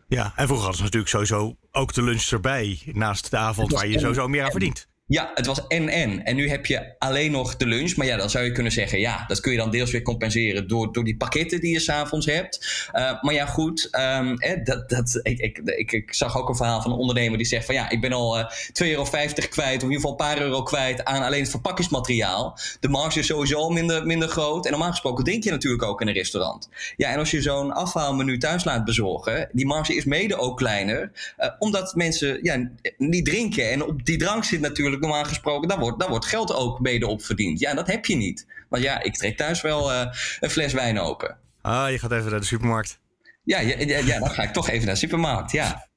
Ja, 0.07 0.33
en 0.35 0.45
vroeger 0.45 0.67
hadden 0.67 0.75
ze 0.75 0.83
natuurlijk 0.83 1.11
sowieso 1.11 1.55
ook 1.71 1.93
de 1.93 2.03
lunch 2.03 2.23
erbij 2.23 2.79
naast 2.85 3.31
de 3.31 3.37
avond 3.37 3.71
waar 3.71 3.87
je 3.87 3.99
sowieso 3.99 4.27
meer 4.27 4.43
aan 4.43 4.51
verdient. 4.51 4.87
Ja, 5.11 5.31
het 5.33 5.45
was 5.45 5.67
en-en. 5.67 6.23
En 6.25 6.35
nu 6.35 6.49
heb 6.49 6.65
je 6.65 6.95
alleen 6.97 7.31
nog 7.31 7.57
de 7.57 7.65
lunch. 7.65 7.95
Maar 7.95 8.05
ja, 8.05 8.17
dan 8.17 8.29
zou 8.29 8.45
je 8.45 8.51
kunnen 8.51 8.71
zeggen, 8.71 8.99
ja, 8.99 9.23
dat 9.27 9.39
kun 9.39 9.51
je 9.51 9.57
dan 9.57 9.71
deels 9.71 9.91
weer 9.91 10.01
compenseren 10.01 10.67
door, 10.67 10.93
door 10.93 11.03
die 11.03 11.17
pakketten 11.17 11.61
die 11.61 11.71
je 11.71 11.79
s'avonds 11.79 12.25
hebt. 12.25 12.87
Uh, 12.93 13.21
maar 13.21 13.33
ja, 13.33 13.45
goed, 13.45 13.89
um, 14.19 14.37
dat, 14.63 14.89
dat, 14.89 15.19
ik, 15.23 15.39
ik, 15.65 15.91
ik, 15.91 16.13
zag 16.13 16.37
ook 16.37 16.49
een 16.49 16.55
verhaal 16.55 16.81
van 16.81 16.91
een 16.91 16.97
ondernemer 16.97 17.37
die 17.37 17.47
zegt 17.47 17.65
van 17.65 17.75
ja, 17.75 17.89
ik 17.89 18.01
ben 18.01 18.13
al 18.13 18.37
uh, 18.37 18.43
eh, 18.43 18.87
2,50 18.87 18.89
euro 18.89 19.03
kwijt, 19.03 19.31
of 19.53 19.63
in 19.63 19.67
ieder 19.67 19.95
geval 19.95 20.11
een 20.11 20.15
paar 20.15 20.41
euro 20.41 20.63
kwijt 20.63 21.05
aan 21.05 21.23
alleen 21.23 21.41
het 21.41 21.49
verpakkingsmateriaal. 21.49 22.57
De 22.79 22.89
marge 22.89 23.19
is 23.19 23.25
sowieso 23.25 23.69
minder, 23.69 24.05
minder 24.05 24.27
groot. 24.27 24.65
En 24.65 24.71
normaal 24.71 24.89
gesproken 24.89 25.23
drink 25.23 25.43
je 25.43 25.51
natuurlijk 25.51 25.83
ook 25.83 26.01
in 26.01 26.07
een 26.07 26.13
restaurant. 26.13 26.69
Ja, 26.97 27.09
en 27.09 27.17
als 27.17 27.31
je 27.31 27.41
zo'n 27.41 27.71
afhaalmenu 27.73 28.37
thuis 28.37 28.63
laat 28.63 28.85
bezorgen, 28.85 29.49
die 29.51 29.65
marge 29.65 29.95
is 29.95 30.05
mede 30.05 30.37
ook 30.37 30.57
kleiner. 30.57 31.11
Uh, 31.39 31.47
omdat 31.59 31.95
mensen 31.95 32.39
ja, 32.41 32.69
niet 32.97 33.25
drinken. 33.25 33.71
En 33.71 33.83
op 33.83 34.05
die 34.05 34.17
drank 34.17 34.43
zit 34.43 34.59
natuurlijk 34.59 35.00
normaal 35.01 35.23
gesproken, 35.23 35.67
daar 35.67 35.79
wordt, 35.79 35.99
daar 35.99 36.09
wordt 36.09 36.25
geld 36.25 36.53
ook 36.53 36.79
mede 36.79 37.07
op 37.07 37.23
verdiend. 37.23 37.59
Ja, 37.59 37.73
dat 37.73 37.87
heb 37.87 38.05
je 38.05 38.15
niet. 38.15 38.47
Want 38.69 38.83
ja, 38.83 39.01
ik 39.01 39.13
trek 39.13 39.37
thuis 39.37 39.61
wel 39.61 39.91
uh, 39.91 40.05
een 40.39 40.49
fles 40.49 40.73
wijn 40.73 40.99
open. 40.99 41.37
Ah, 41.61 41.91
je 41.91 41.99
gaat 41.99 42.11
even 42.11 42.31
naar 42.31 42.39
de 42.39 42.45
supermarkt. 42.45 42.99
Ja, 43.43 43.59
ja, 43.59 43.75
ja, 43.77 43.97
ja, 43.97 44.19
dan 44.19 44.29
ga 44.29 44.43
ik 44.43 44.53
toch 44.53 44.69
even 44.69 44.85
naar 44.85 44.93
de 44.93 44.99
supermarkt, 44.99 45.51
ja. 45.51 45.89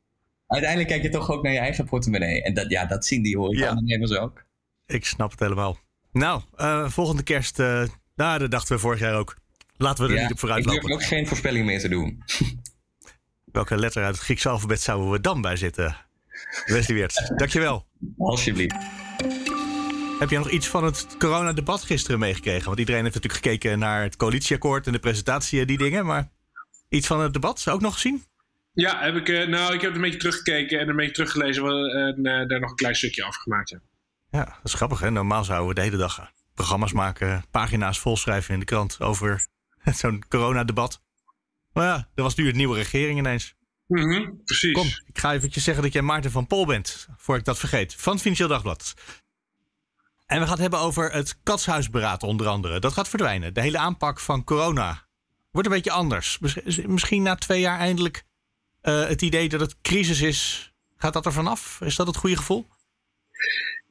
Uiteindelijk 0.47 0.91
kijk 0.91 1.03
je 1.03 1.09
toch 1.09 1.31
ook 1.31 1.43
naar 1.43 1.53
je 1.53 1.59
eigen 1.59 1.85
portemonnee. 1.85 2.43
En 2.43 2.55
dat, 2.55 2.71
ja, 2.71 2.85
dat 2.85 3.05
zien 3.05 3.23
die 3.23 3.37
horeca-ondernemers 3.37 4.11
ja. 4.11 4.19
ook. 4.19 4.45
Ik 4.87 5.07
snap 5.07 5.31
het 5.31 5.41
helemaal. 5.41 5.79
Nou, 6.13 6.43
uh, 6.57 6.89
volgende 6.89 7.23
kerst, 7.23 7.59
uh, 7.59 7.83
nou, 8.17 8.39
dat 8.39 8.51
dachten 8.51 8.75
we 8.75 8.81
vorig 8.81 9.01
jaar 9.01 9.15
ook. 9.15 9.37
Laten 9.77 10.05
we 10.05 10.11
er 10.11 10.17
ja, 10.17 10.23
niet 10.23 10.33
op 10.33 10.39
vooruit 10.39 10.65
lopen. 10.65 10.81
Ik 10.81 10.87
durf 10.87 10.95
ook 10.95 11.07
geen 11.09 11.27
voorspelling 11.27 11.67
meer 11.67 11.81
te 11.81 11.89
doen. 11.89 12.23
Welke 13.45 13.77
letter 13.77 14.05
uit 14.05 14.15
het 14.15 14.25
Griekse 14.25 14.49
alfabet 14.49 14.81
zouden 14.81 15.11
we 15.11 15.21
dan 15.21 15.41
bij 15.41 15.57
zitten? 15.57 15.97
Wesley 16.67 16.97
Weert, 16.97 17.33
dankjewel. 17.37 17.87
Alsjeblieft. 18.19 18.77
Heb 20.19 20.31
je 20.31 20.39
nog 20.39 20.51
iets 20.51 20.69
van 20.69 20.85
het 20.85 21.17
coronadebat 21.19 21.83
gisteren 21.83 22.19
meegekregen? 22.19 22.65
Want 22.65 22.79
iedereen 22.79 23.03
heeft 23.03 23.15
natuurlijk 23.15 23.45
gekeken 23.45 23.79
naar 23.79 24.03
het 24.03 24.17
coalitieakkoord 24.17 24.87
en 24.87 24.93
de 24.93 24.99
presentatie 24.99 25.61
en 25.61 25.67
die 25.67 25.79
dingen. 25.79 26.07
Maar 26.07 26.31
iets 26.89 27.07
van 27.07 27.21
het 27.21 27.33
debat 27.33 27.69
ook 27.69 27.81
nog 27.81 27.95
gezien? 27.95 28.25
Ja, 28.73 29.03
heb 29.03 29.17
ik, 29.17 29.29
uh, 29.29 29.47
nou, 29.47 29.75
ik 29.75 29.81
heb 29.81 29.95
een 29.95 30.01
beetje 30.01 30.19
teruggekeken 30.19 30.81
en 30.81 30.89
een 30.89 30.97
beetje 30.97 31.13
teruggelezen 31.13 31.65
en 31.91 32.19
uh, 32.19 32.49
daar 32.49 32.61
nog 32.61 32.71
een 32.71 32.77
klein 32.77 32.95
stukje 32.95 33.25
afgemaakt. 33.25 33.71
Ja. 33.71 33.81
ja, 34.31 34.45
dat 34.45 34.65
is 34.65 34.75
grappig 34.75 35.01
hè. 35.01 35.11
Normaal 35.11 35.45
zouden 35.45 35.69
we 35.69 35.75
de 35.75 35.81
hele 35.81 35.97
dag 35.97 36.33
programma's 36.55 36.93
maken, 36.93 37.45
pagina's 37.51 37.99
volschrijven 37.99 38.55
in 38.55 38.61
de 38.61 38.67
krant 38.67 39.01
over 39.01 39.47
zo'n 40.01 40.25
coronadebat. 40.29 41.03
Maar 41.73 41.87
ja, 41.87 42.09
er 42.15 42.23
was 42.23 42.35
nu 42.35 42.49
een 42.49 42.57
nieuwe 42.57 42.77
regering 42.77 43.19
ineens. 43.19 43.57
Mm 43.87 44.11
-hmm, 44.11 44.43
precies. 44.45 44.73
Kom, 44.73 44.87
ik 45.07 45.19
ga 45.19 45.33
eventjes 45.33 45.65
zeggen 45.65 45.83
dat 45.83 45.93
jij 45.93 46.03
Maarten 46.03 46.31
van 46.31 46.47
Pol 46.47 46.67
bent, 46.67 47.09
voor 47.17 47.37
ik 47.37 47.45
dat 47.45 47.59
vergeet, 47.59 47.95
van 47.95 48.13
het 48.13 48.23
Financieel 48.23 48.49
Dagblad. 48.49 48.95
En 50.27 50.39
we 50.39 50.43
gaan 50.43 50.53
het 50.53 50.61
hebben 50.61 50.79
over 50.79 51.13
het 51.13 51.39
katshuisberaad 51.43 52.23
onder 52.23 52.47
andere. 52.47 52.81
Dat 52.81 52.93
gaat 52.93 53.09
verdwijnen. 53.09 53.55
De 53.55 53.61
hele 53.61 53.79
aanpak 53.79 54.21
van 54.21 54.45
corona 54.45 55.07
wordt 55.51 55.69
een 55.69 55.75
beetje 55.75 55.91
anders. 55.91 56.39
Misschien 56.87 57.23
na 57.23 57.35
twee 57.35 57.61
jaar 57.61 57.79
eindelijk 57.79 58.25
uh, 58.83 59.07
het 59.07 59.23
idee 59.23 59.49
dat 59.49 59.61
het 59.61 59.81
crisis 59.81 60.21
is. 60.21 60.73
Gaat 60.97 61.13
dat 61.13 61.27
er 61.27 61.33
vanaf? 61.33 61.81
Is 61.81 61.97
dat 61.97 62.07
het 62.07 62.17
goede 62.17 62.37
gevoel? 62.37 62.67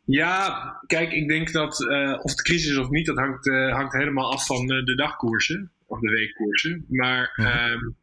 Ja, 0.05 0.63
kijk, 0.87 1.11
ik 1.11 1.27
denk 1.27 1.51
dat 1.51 1.79
uh, 1.79 2.19
of 2.21 2.31
het 2.31 2.41
crisis 2.41 2.71
is 2.71 2.77
of 2.77 2.89
niet, 2.89 3.05
dat 3.05 3.17
hangt, 3.17 3.45
uh, 3.45 3.73
hangt 3.73 3.93
helemaal 3.93 4.31
af 4.31 4.45
van 4.45 4.67
de 4.67 4.95
dagkoersen 4.95 5.71
of 5.85 5.99
de 5.99 6.09
weekkoersen. 6.09 6.85
Maar 6.89 7.33
uh 7.35 7.45
-huh. 7.45 7.93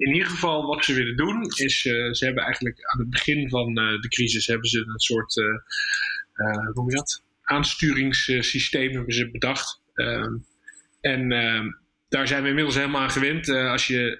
In 0.00 0.14
ieder 0.14 0.28
geval 0.28 0.66
wat 0.66 0.84
ze 0.84 0.94
willen 0.94 1.16
doen 1.16 1.42
is, 1.42 1.84
uh, 1.84 2.12
ze 2.12 2.24
hebben 2.24 2.44
eigenlijk 2.44 2.84
aan 2.84 2.98
het 2.98 3.10
begin 3.10 3.48
van 3.48 3.78
uh, 3.78 4.00
de 4.00 4.08
crisis 4.08 4.46
hebben 4.46 4.68
ze 4.68 4.78
een 4.78 5.00
soort, 5.00 5.36
uh, 5.36 5.46
hoe 6.64 6.72
noem 6.74 6.90
je 6.90 6.96
dat, 6.96 7.22
aansturingssysteem 7.42 8.92
hebben 8.92 9.14
ze 9.14 9.30
bedacht. 9.30 9.82
Ehm, 9.94 10.36
en 11.00 11.32
ehm, 11.32 11.66
daar 12.08 12.26
zijn 12.26 12.42
we 12.42 12.48
inmiddels 12.48 12.74
helemaal 12.74 13.02
aan 13.02 13.10
gewend. 13.10 13.48
als 13.48 13.86
je, 13.86 14.18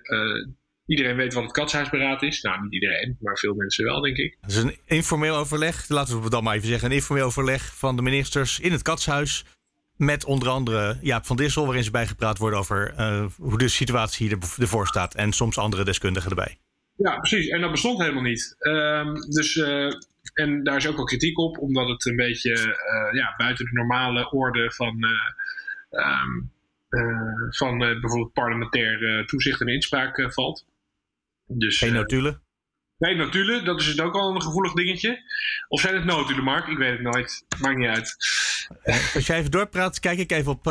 iedereen 0.86 1.16
weet 1.16 1.34
wat 1.34 1.42
het 1.42 1.52
katshuisberaad 1.52 2.22
is. 2.22 2.40
Nou, 2.40 2.62
niet 2.62 2.72
iedereen, 2.72 3.16
maar 3.20 3.38
veel 3.38 3.54
mensen 3.54 3.84
wel, 3.84 4.00
denk 4.00 4.16
ik. 4.16 4.36
Het 4.40 4.50
is 4.50 4.56
een 4.56 4.78
informeel 4.86 5.36
overleg, 5.36 5.88
laten 5.88 6.16
we 6.16 6.22
het 6.22 6.30
dan 6.30 6.44
maar 6.44 6.54
even 6.54 6.68
zeggen, 6.68 6.88
een 6.88 6.96
informeel 6.96 7.26
overleg 7.26 7.76
van 7.76 7.96
de 7.96 8.02
ministers 8.02 8.60
in 8.60 8.72
het 8.72 8.82
katshuis 8.82 9.44
met 10.00 10.24
onder 10.24 10.48
andere 10.48 10.96
Jaap 11.00 11.26
van 11.26 11.36
Dissel, 11.36 11.64
waarin 11.64 11.84
ze 11.84 11.90
bijgepraat 11.90 12.38
worden 12.38 12.58
over 12.58 12.94
uh, 12.98 13.26
hoe 13.36 13.58
de 13.58 13.68
situatie 13.68 14.28
hier 14.28 14.38
ervoor 14.58 14.86
staat. 14.86 15.14
En 15.14 15.32
soms 15.32 15.58
andere 15.58 15.84
deskundigen 15.84 16.30
erbij. 16.30 16.58
Ja, 16.96 17.18
precies. 17.18 17.48
En 17.48 17.60
dat 17.60 17.70
bestond 17.70 17.98
helemaal 17.98 18.22
niet. 18.22 18.56
Ehm, 18.58 19.14
dus, 19.14 19.56
uh, 19.56 19.92
en 20.34 20.64
daar 20.64 20.76
is 20.76 20.86
ook 20.86 20.96
wel 20.96 21.04
kritiek 21.04 21.38
op, 21.38 21.58
omdat 21.58 21.88
het 21.88 22.06
een 22.06 22.16
beetje 22.16 22.50
uh, 22.50 23.12
ja, 23.12 23.34
buiten 23.36 23.64
de 23.64 23.72
normale 23.72 24.30
orde 24.30 24.72
van, 24.72 25.04
um, 25.90 26.50
van 27.50 27.78
bijvoorbeeld 27.78 28.32
parlementair 28.32 29.26
toezicht 29.26 29.60
en 29.60 29.68
inspraak 29.68 30.32
valt. 30.32 30.66
Dus, 31.46 31.78
Geen 31.78 31.92
notulen? 31.92 32.42
Nee, 33.00 33.16
notulen, 33.16 33.64
dat 33.64 33.80
is 33.80 33.86
het 33.86 34.00
ook 34.00 34.14
al 34.14 34.34
een 34.34 34.42
gevoelig 34.42 34.72
dingetje. 34.72 35.18
Of 35.68 35.80
zijn 35.80 35.94
het 35.94 36.04
notulen, 36.04 36.44
Mark? 36.44 36.66
Ik 36.66 36.78
weet 36.78 36.92
het 36.92 37.00
nooit. 37.00 37.44
Maakt 37.60 37.76
niet 37.76 37.88
uit. 37.88 38.16
Als 39.14 39.26
jij 39.26 39.38
even 39.38 39.50
doorpraat, 39.50 40.00
kijk 40.00 40.18
ik 40.18 40.30
even 40.30 40.52
op 40.52 40.64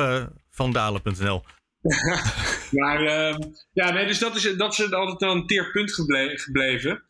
vandalen.nl. 0.51 1.43
maar 2.79 3.03
uh, 3.03 3.37
ja, 3.71 3.91
nee, 3.91 4.05
dus 4.05 4.19
dat 4.19 4.35
is, 4.35 4.55
dat 4.57 4.71
is 4.71 4.91
altijd 4.91 5.19
wel 5.19 5.35
een 5.35 5.47
teerpunt 5.47 5.93
gebleven. 5.93 7.03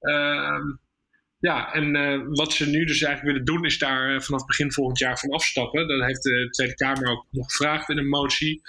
Uh, 0.00 0.58
ja, 1.38 1.72
en 1.72 1.96
uh, 1.96 2.22
wat 2.28 2.52
ze 2.52 2.68
nu 2.68 2.84
dus 2.84 3.02
eigenlijk 3.02 3.22
willen 3.22 3.44
doen, 3.44 3.64
is 3.64 3.78
daar 3.78 4.14
eh, 4.14 4.20
vanaf 4.20 4.46
begin 4.46 4.72
volgend 4.72 4.98
jaar 4.98 5.18
van 5.18 5.30
afstappen. 5.30 5.88
Dat 5.88 6.06
heeft 6.06 6.22
de 6.22 6.48
Tweede 6.50 6.74
Kamer 6.74 7.08
ook 7.08 7.26
nog 7.30 7.50
gevraagd 7.50 7.88
in 7.88 7.98
een 7.98 8.08
motie. 8.08 8.62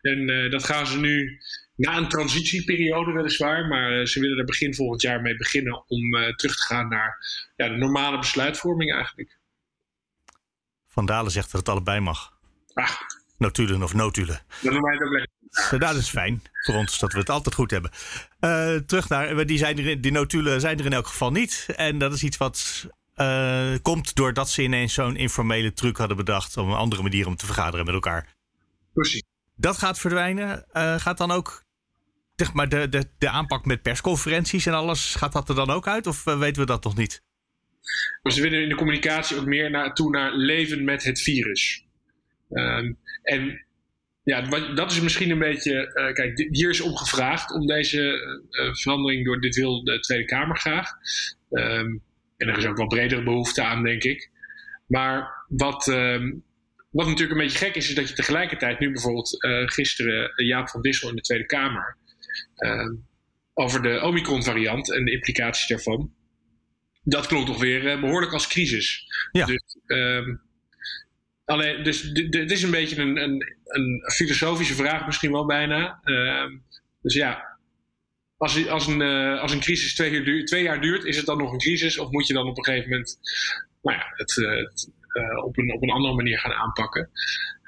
En 0.00 0.30
uh, 0.30 0.50
dat 0.50 0.64
gaan 0.64 0.86
ze 0.86 0.98
nu 0.98 1.40
na 1.80 1.96
een 1.96 2.08
transitieperiode 2.08 3.12
weliswaar, 3.12 3.66
maar 3.66 4.06
ze 4.06 4.20
willen 4.20 4.38
er 4.38 4.44
begin 4.44 4.74
volgend 4.74 5.02
jaar 5.02 5.20
mee 5.20 5.36
beginnen 5.36 5.84
om 5.86 6.10
terug 6.36 6.56
te 6.56 6.62
gaan 6.62 6.88
naar 6.88 7.16
ja, 7.56 7.68
de 7.68 7.76
normale 7.76 8.18
besluitvorming 8.18 8.92
eigenlijk. 8.92 9.38
Van 10.86 11.06
Dalen 11.06 11.30
zegt 11.30 11.52
dat 11.52 11.60
het 11.60 11.68
allebei 11.68 12.00
mag. 12.00 12.38
Ah, 12.72 12.90
notulen 13.38 13.82
of 13.82 13.94
notulen. 13.94 14.40
Dat 14.62 14.72
het 14.72 15.80
Dat 15.80 15.94
is 15.94 16.08
fijn 16.08 16.42
voor 16.52 16.74
ons 16.74 16.98
dat 16.98 17.12
we 17.12 17.18
het 17.18 17.30
altijd 17.30 17.54
goed 17.54 17.70
hebben. 17.70 17.90
Uh, 18.40 18.76
terug 18.76 19.08
naar, 19.08 19.46
die, 19.46 19.58
zijn 19.58 19.78
er, 19.78 20.00
die 20.00 20.12
notulen 20.12 20.60
zijn 20.60 20.78
er 20.78 20.84
in 20.84 20.92
elk 20.92 21.06
geval 21.06 21.30
niet. 21.30 21.66
En 21.76 21.98
dat 21.98 22.12
is 22.12 22.22
iets 22.22 22.36
wat 22.36 22.86
uh, 23.16 23.74
komt 23.82 24.14
doordat 24.14 24.50
ze 24.50 24.62
ineens 24.62 24.94
zo'n 24.94 25.16
informele 25.16 25.72
truc 25.72 25.96
hadden 25.96 26.16
bedacht. 26.16 26.56
om 26.56 26.70
een 26.70 26.76
andere 26.76 27.02
manier 27.02 27.26
om 27.26 27.36
te 27.36 27.46
vergaderen 27.46 27.84
met 27.86 27.94
elkaar. 27.94 28.34
Precies. 28.92 29.22
Dat 29.56 29.78
gaat 29.78 29.98
verdwijnen. 29.98 30.64
Uh, 30.72 30.94
gaat 30.98 31.18
dan 31.18 31.30
ook 31.30 31.64
zeg 32.40 32.52
maar, 32.52 32.68
de, 32.68 32.88
de, 32.88 33.04
de 33.18 33.28
aanpak 33.28 33.64
met 33.64 33.82
persconferenties 33.82 34.66
en 34.66 34.72
alles, 34.72 35.14
gaat 35.14 35.32
dat 35.32 35.48
er 35.48 35.54
dan 35.54 35.70
ook 35.70 35.88
uit? 35.88 36.06
Of 36.06 36.24
weten 36.24 36.62
we 36.62 36.66
dat 36.66 36.84
nog 36.84 36.96
niet? 36.96 37.22
Maar 38.22 38.32
ze 38.32 38.42
willen 38.42 38.62
in 38.62 38.68
de 38.68 38.74
communicatie 38.74 39.36
ook 39.36 39.46
meer 39.46 39.70
naartoe 39.70 40.10
naar 40.10 40.32
leven 40.32 40.84
met 40.84 41.04
het 41.04 41.20
virus. 41.22 41.86
Um, 42.50 42.98
en 43.22 43.66
ja, 44.22 44.40
dat 44.74 44.90
is 44.90 45.00
misschien 45.00 45.30
een 45.30 45.38
beetje. 45.38 45.72
Uh, 45.72 46.12
kijk, 46.12 46.48
hier 46.50 46.70
is 46.70 46.80
om 46.80 46.96
gevraagd 46.96 47.52
om 47.52 47.66
deze 47.66 48.02
uh, 48.50 48.74
verandering 48.74 49.24
door. 49.24 49.40
Dit 49.40 49.56
wil 49.56 49.84
de 49.84 50.00
Tweede 50.00 50.24
Kamer 50.24 50.58
graag. 50.58 50.90
Um, 51.50 52.02
en 52.36 52.48
er 52.48 52.58
is 52.58 52.66
ook 52.66 52.76
wel 52.76 52.86
bredere 52.86 53.22
behoefte 53.22 53.62
aan, 53.62 53.82
denk 53.82 54.02
ik. 54.02 54.30
Maar 54.86 55.44
wat, 55.48 55.86
um, 55.86 56.44
wat 56.90 57.06
natuurlijk 57.06 57.38
een 57.38 57.46
beetje 57.46 57.64
gek 57.66 57.74
is, 57.74 57.88
is 57.88 57.94
dat 57.94 58.08
je 58.08 58.14
tegelijkertijd 58.14 58.78
nu 58.78 58.92
bijvoorbeeld 58.92 59.36
gisteren 59.66 60.32
Jaap 60.46 60.68
van 60.68 60.82
Dissel 60.82 61.08
in 61.08 61.16
de 61.16 61.22
Tweede 61.22 61.46
Kamer. 61.46 61.96
Over 63.54 63.82
de 63.82 64.00
Omicron-variant 64.02 64.92
en 64.92 65.04
de 65.04 65.12
implicaties 65.12 65.66
daarvan. 65.66 66.12
Dat 67.02 67.26
klonk 67.26 67.46
toch 67.46 67.60
weer 67.60 68.00
behoorlijk 68.00 68.32
als 68.32 68.46
crisis. 68.46 69.04
Ja. 69.32 69.46
Dus, 69.46 69.76
um, 69.86 70.40
Alleen, 71.50 71.82
dus 71.82 72.02
dit 72.12 72.50
is 72.50 72.62
een 72.62 72.70
beetje 72.70 73.02
een, 73.02 73.16
een, 73.22 73.56
een, 73.64 74.02
filosofische 74.12 74.74
vraag 74.74 75.06
misschien 75.06 75.32
wel 75.32 75.46
bijna. 75.46 76.00
Uh, 76.04 76.44
dus 77.02 77.14
ja, 77.14 77.58
als, 78.36 78.68
als, 78.68 78.86
een, 78.86 79.00
uh, 79.00 79.40
als 79.40 79.52
een 79.52 79.60
crisis 79.60 79.94
twee 79.94 80.10
jaar, 80.10 80.24
duurt, 80.24 80.46
twee 80.46 80.62
jaar, 80.62 80.80
duurt, 80.80 81.04
is 81.04 81.16
het 81.16 81.26
dan 81.26 81.38
nog 81.38 81.52
een 81.52 81.58
crisis? 81.58 81.98
Of 81.98 82.10
moet 82.10 82.26
je 82.26 82.34
dan 82.34 82.46
op 82.46 82.56
een 82.58 82.64
gegeven 82.64 82.90
moment 82.90 83.18
nou 83.82 83.96
ja, 83.96 84.04
het, 84.14 84.36
uh, 84.36 85.44
op, 85.44 85.58
een, 85.58 85.72
op 85.74 85.82
een 85.82 85.90
andere 85.90 86.14
manier 86.14 86.38
gaan 86.38 86.52
aanpakken? 86.52 87.10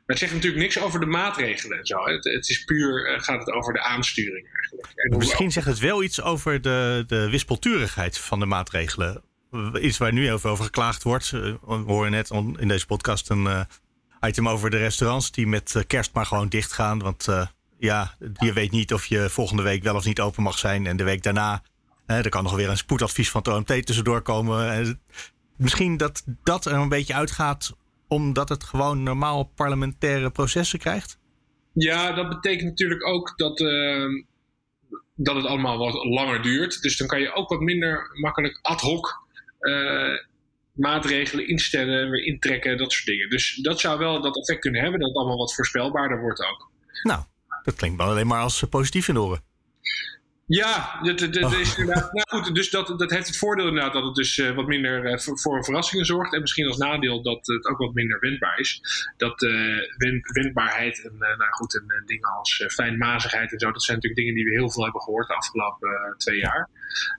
Maar 0.07 0.17
het 0.17 0.19
zegt 0.19 0.33
natuurlijk 0.33 0.63
niks 0.63 0.79
over 0.81 1.01
de 1.01 1.07
maatregelen 1.07 1.79
en 1.79 1.87
zo. 1.87 2.05
Het, 2.05 2.25
het 2.25 2.49
is 2.49 2.65
puur, 2.65 3.21
gaat 3.21 3.39
het 3.39 3.51
over 3.51 3.73
de 3.73 3.83
aansturing 3.83 4.47
eigenlijk. 4.55 4.93
En 4.97 5.19
misschien 5.19 5.53
zegt 5.53 5.67
het 5.67 5.79
wel 5.79 6.03
iets 6.03 6.23
over 6.23 6.61
de, 6.61 7.05
de 7.07 7.31
wispelturigheid 7.31 8.19
van 8.19 8.41
de 8.41 8.47
maatregelen 8.47 9.23
iets 9.81 9.99
waar 9.99 10.13
nu 10.13 10.33
even 10.33 10.51
over 10.51 10.65
geklaagd 10.65 11.03
wordt. 11.03 11.33
Eh, 11.33 11.41
we 11.67 11.75
horen 11.87 12.11
net 12.11 12.31
in 12.57 12.69
deze 12.69 12.87
podcast 12.87 13.31
een 13.31 13.45
uh, 13.45 13.61
item 14.21 14.49
over 14.49 14.71
de 14.71 14.77
restaurants 14.77 15.31
die 15.31 15.47
met 15.47 15.75
eh, 15.75 15.83
kerst 15.87 16.13
maar 16.13 16.27
gewoon 16.27 16.49
dicht 16.49 16.73
gaan. 16.73 16.99
Want 16.99 17.27
ja, 17.79 18.15
je 18.39 18.53
weet 18.53 18.71
niet 18.71 18.93
of 18.93 19.07
je 19.07 19.31
volgende 19.31 19.63
week 19.63 19.83
wel 19.83 19.95
of 19.95 20.05
niet 20.05 20.21
open 20.21 20.43
mag 20.43 20.59
zijn. 20.59 20.87
En 20.87 20.97
de 20.97 21.05
week 21.05 21.23
daarna, 21.23 21.63
er 22.07 22.29
kan 22.29 22.43
nog 22.43 22.55
weer 22.55 22.69
een 22.69 22.77
spoedadvies 22.77 23.31
van 23.31 23.43
het 23.45 23.53
OMT 23.53 23.87
tussendoor 23.87 24.23
komen. 24.23 25.01
misschien 25.57 25.97
dat 25.97 26.25
dat 26.43 26.65
er 26.65 26.73
een 26.73 26.89
beetje 26.89 27.15
uitgaat 27.15 27.77
omdat 28.13 28.49
het 28.49 28.65
gewoon 28.65 29.03
normaal 29.03 29.45
parlementaire 29.45 30.31
processen 30.31 30.79
krijgt? 30.79 31.19
Ja, 31.73 32.13
dat 32.13 32.29
betekent 32.29 32.69
natuurlijk 32.69 33.07
ook 33.07 33.33
dat, 33.37 33.61
uh, 33.61 34.25
dat 35.15 35.37
het 35.37 35.45
allemaal 35.45 35.79
wat 35.79 36.05
langer 36.05 36.43
duurt. 36.43 36.83
Dus 36.83 36.97
dan 36.97 37.07
kan 37.07 37.21
je 37.21 37.35
ook 37.35 37.49
wat 37.49 37.61
minder 37.61 38.11
makkelijk 38.13 38.59
ad 38.63 38.81
hoc 38.81 39.23
uh, 39.61 40.19
maatregelen 40.73 41.49
instellen, 41.49 42.11
weer 42.11 42.25
intrekken, 42.25 42.79
dat 42.79 42.93
soort 42.93 43.07
dingen. 43.07 43.31
Dus 43.31 43.55
dat 43.55 43.81
zou 43.81 43.99
wel 43.99 44.23
dat 44.23 44.39
effect 44.39 44.61
kunnen 44.61 44.81
hebben, 44.81 45.01
dat 45.01 45.09
het 45.09 45.19
allemaal 45.19 45.37
wat 45.37 45.55
voorspelbaarder 45.55 46.21
wordt 46.21 46.41
ook. 46.41 46.71
Nou, 47.03 47.23
dat 47.63 47.75
klinkt 47.75 47.97
wel 47.97 48.09
alleen 48.09 48.27
maar 48.27 48.43
als 48.43 48.65
positief 48.71 49.09
in 49.09 49.19
oren. 49.19 49.52
Ja, 50.47 51.01
dat, 51.03 51.19
dat, 51.19 51.35
dat 51.35 51.53
is 51.53 51.77
inderdaad. 51.79 52.13
Nou 52.13 52.45
goed, 52.45 52.55
dus 52.55 52.71
dat, 52.71 52.99
dat 52.99 53.11
heeft 53.11 53.27
het 53.27 53.37
voordeel 53.37 53.67
inderdaad 53.67 53.93
dat 53.93 54.05
het 54.05 54.15
dus 54.15 54.37
uh, 54.39 54.55
wat 54.55 54.67
minder 54.67 55.05
uh, 55.05 55.19
voor 55.19 55.65
verrassingen 55.65 56.07
zorgt. 56.07 56.35
En 56.35 56.41
misschien 56.41 56.67
als 56.67 56.77
nadeel 56.77 57.23
dat 57.23 57.47
het 57.47 57.67
ook 57.67 57.79
wat 57.79 57.95
minder 57.95 58.21
wendbaar 58.21 58.59
is. 58.59 58.83
Dat 59.17 59.43
uh, 59.43 59.77
wend, 59.97 60.31
wendbaarheid 60.33 61.05
en, 61.05 61.17
nou 61.19 61.51
goed, 61.51 61.75
en, 61.75 61.85
en 61.89 62.03
dingen 62.07 62.29
als 62.29 62.65
fijnmazigheid 62.69 63.53
en 63.53 63.59
zo, 63.59 63.73
dat 63.73 63.83
zijn 63.83 63.97
natuurlijk 63.97 64.23
dingen 64.23 64.35
die 64.35 64.53
we 64.53 64.61
heel 64.61 64.71
veel 64.71 64.83
hebben 64.83 65.03
gehoord 65.03 65.29
de 65.29 65.35
afgelopen 65.35 66.15
twee 66.17 66.39
jaar. 66.39 66.69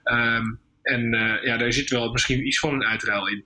Um, 0.04 0.60
en 0.82 1.10
ja, 1.42 1.56
daar 1.56 1.72
zit 1.72 1.90
wel 1.90 2.12
misschien 2.12 2.46
iets 2.46 2.58
van 2.58 2.74
een 2.74 2.84
uitruil 2.84 3.28
in. 3.28 3.44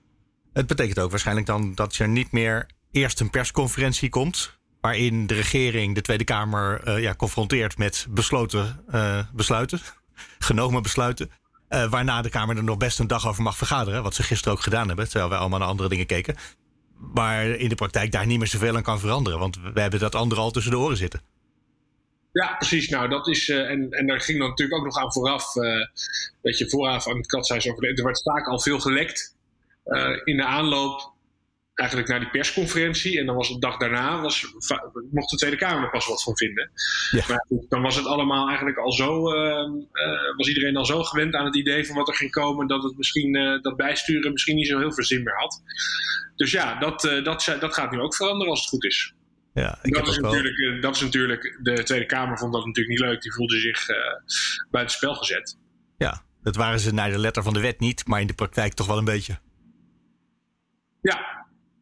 Het 0.52 0.66
betekent 0.66 0.98
ook 0.98 1.10
waarschijnlijk 1.10 1.46
dan 1.46 1.74
dat 1.74 1.96
er 1.96 2.08
niet 2.08 2.32
meer 2.32 2.66
eerst 2.90 3.20
een 3.20 3.30
persconferentie 3.30 4.08
komt. 4.08 4.57
Waarin 4.80 5.26
de 5.26 5.34
regering 5.34 5.94
de 5.94 6.00
Tweede 6.00 6.24
Kamer 6.24 6.88
uh, 6.88 7.02
ja, 7.02 7.14
confronteert 7.14 7.78
met 7.78 8.06
besloten 8.10 8.84
uh, 8.94 9.20
besluiten, 9.32 9.80
genomen 10.38 10.82
besluiten. 10.82 11.30
waarna 11.68 12.22
de 12.22 12.30
Kamer 12.30 12.56
er 12.56 12.64
nog 12.64 12.76
best 12.76 12.98
een 12.98 13.06
dag 13.06 13.28
over 13.28 13.42
mag 13.42 13.56
vergaderen. 13.56 14.02
Wat 14.02 14.14
ze 14.14 14.22
gisteren 14.22 14.52
ook 14.52 14.62
gedaan 14.62 14.86
hebben, 14.86 15.04
terwijl 15.08 15.28
wij 15.28 15.38
allemaal 15.38 15.58
naar 15.58 15.68
andere 15.68 15.88
dingen 15.88 16.06
keken. 16.06 16.36
Maar 17.14 17.46
in 17.46 17.68
de 17.68 17.74
praktijk 17.74 18.12
daar 18.12 18.26
niet 18.26 18.38
meer 18.38 18.48
zoveel 18.48 18.76
aan 18.76 18.82
kan 18.82 19.00
veranderen. 19.00 19.38
Want 19.38 19.58
we 19.74 19.80
hebben 19.80 20.00
dat 20.00 20.14
andere 20.14 20.40
al 20.40 20.50
tussen 20.50 20.72
de 20.72 20.78
oren 20.78 20.96
zitten. 20.96 21.20
Ja, 22.32 22.54
precies. 22.56 22.88
Nou, 22.88 23.08
dat 23.08 23.28
is. 23.28 23.48
En, 23.48 23.90
en 23.90 24.06
daar 24.06 24.20
ging 24.20 24.38
dan 24.38 24.48
natuurlijk 24.48 24.78
ook 24.78 24.84
nog 24.84 24.96
aan 24.96 25.12
vooraf. 25.12 25.52
Dat 26.42 26.58
je 26.58 26.68
vooraf 26.68 27.08
aan 27.08 27.16
het 27.16 27.26
katshuis 27.26 27.70
over. 27.70 27.98
Er 27.98 28.04
werd 28.04 28.22
vaak 28.22 28.46
al 28.46 28.60
veel 28.60 28.80
gelekt. 28.80 29.36
In 30.24 30.36
de 30.36 30.44
aanloop 30.44 31.16
eigenlijk 31.78 32.08
naar 32.08 32.20
die 32.20 32.30
persconferentie. 32.30 33.18
En 33.18 33.26
dan 33.26 33.36
was 33.36 33.48
de 33.48 33.58
dag 33.58 33.76
daarna. 33.76 34.20
Was, 34.20 34.46
mocht 35.10 35.30
de 35.30 35.36
Tweede 35.36 35.56
Kamer 35.56 35.84
er 35.84 35.90
pas 35.90 36.06
wat 36.06 36.22
van 36.22 36.36
vinden. 36.36 36.70
Ja. 37.10 37.24
Maar 37.28 37.46
dan 37.68 37.82
was 37.82 37.96
het 37.96 38.06
allemaal 38.06 38.46
eigenlijk 38.48 38.78
al 38.78 38.92
zo. 38.92 39.32
Ehm, 39.32 39.70
was 40.36 40.48
iedereen 40.48 40.76
al 40.76 40.84
zo 40.84 41.02
gewend 41.02 41.34
aan 41.34 41.44
het 41.44 41.56
idee 41.56 41.86
van 41.86 41.96
wat 41.96 42.08
er 42.08 42.14
ging 42.14 42.30
komen. 42.30 42.66
Dat 42.66 42.82
het 42.82 42.96
misschien. 42.96 43.60
dat 43.62 43.76
bijsturen 43.76 44.32
misschien 44.32 44.56
niet 44.56 44.68
zo 44.68 44.78
heel 44.78 44.92
veel 44.92 45.04
zin 45.04 45.22
meer 45.22 45.36
had. 45.36 45.62
Dus 46.36 46.50
ja, 46.50 46.78
dat, 46.78 47.00
dat, 47.00 47.56
dat 47.60 47.74
gaat 47.74 47.90
nu 47.90 48.00
ook 48.00 48.14
veranderen 48.14 48.50
als 48.50 48.60
het 48.60 48.68
goed 48.68 48.84
is. 48.84 49.14
Ja, 49.60 49.78
ik 49.82 49.94
dat, 49.94 50.08
is 50.08 50.18
natuurlijk, 50.18 50.58
eh, 50.58 50.82
dat 50.82 50.94
is 50.94 51.00
natuurlijk, 51.00 51.58
de 51.62 51.82
Tweede 51.82 52.06
Kamer 52.06 52.38
vond 52.38 52.52
dat 52.52 52.66
natuurlijk 52.66 52.98
niet 52.98 53.08
leuk. 53.08 53.22
Die 53.22 53.32
voelde 53.32 53.58
zich 53.58 53.88
uh, 53.88 53.96
buiten 54.70 54.96
spel 54.96 55.14
gezet. 55.14 55.58
Ja, 55.96 56.22
dat 56.42 56.56
waren 56.56 56.80
ze 56.80 56.94
naar 56.94 57.10
de 57.10 57.18
letter 57.18 57.42
van 57.42 57.54
de 57.54 57.60
wet 57.60 57.80
niet, 57.80 58.06
maar 58.06 58.20
in 58.20 58.26
de 58.26 58.34
praktijk 58.34 58.72
toch 58.72 58.86
wel 58.86 58.98
een 58.98 59.04
beetje. 59.04 59.38
Ja, 61.00 61.37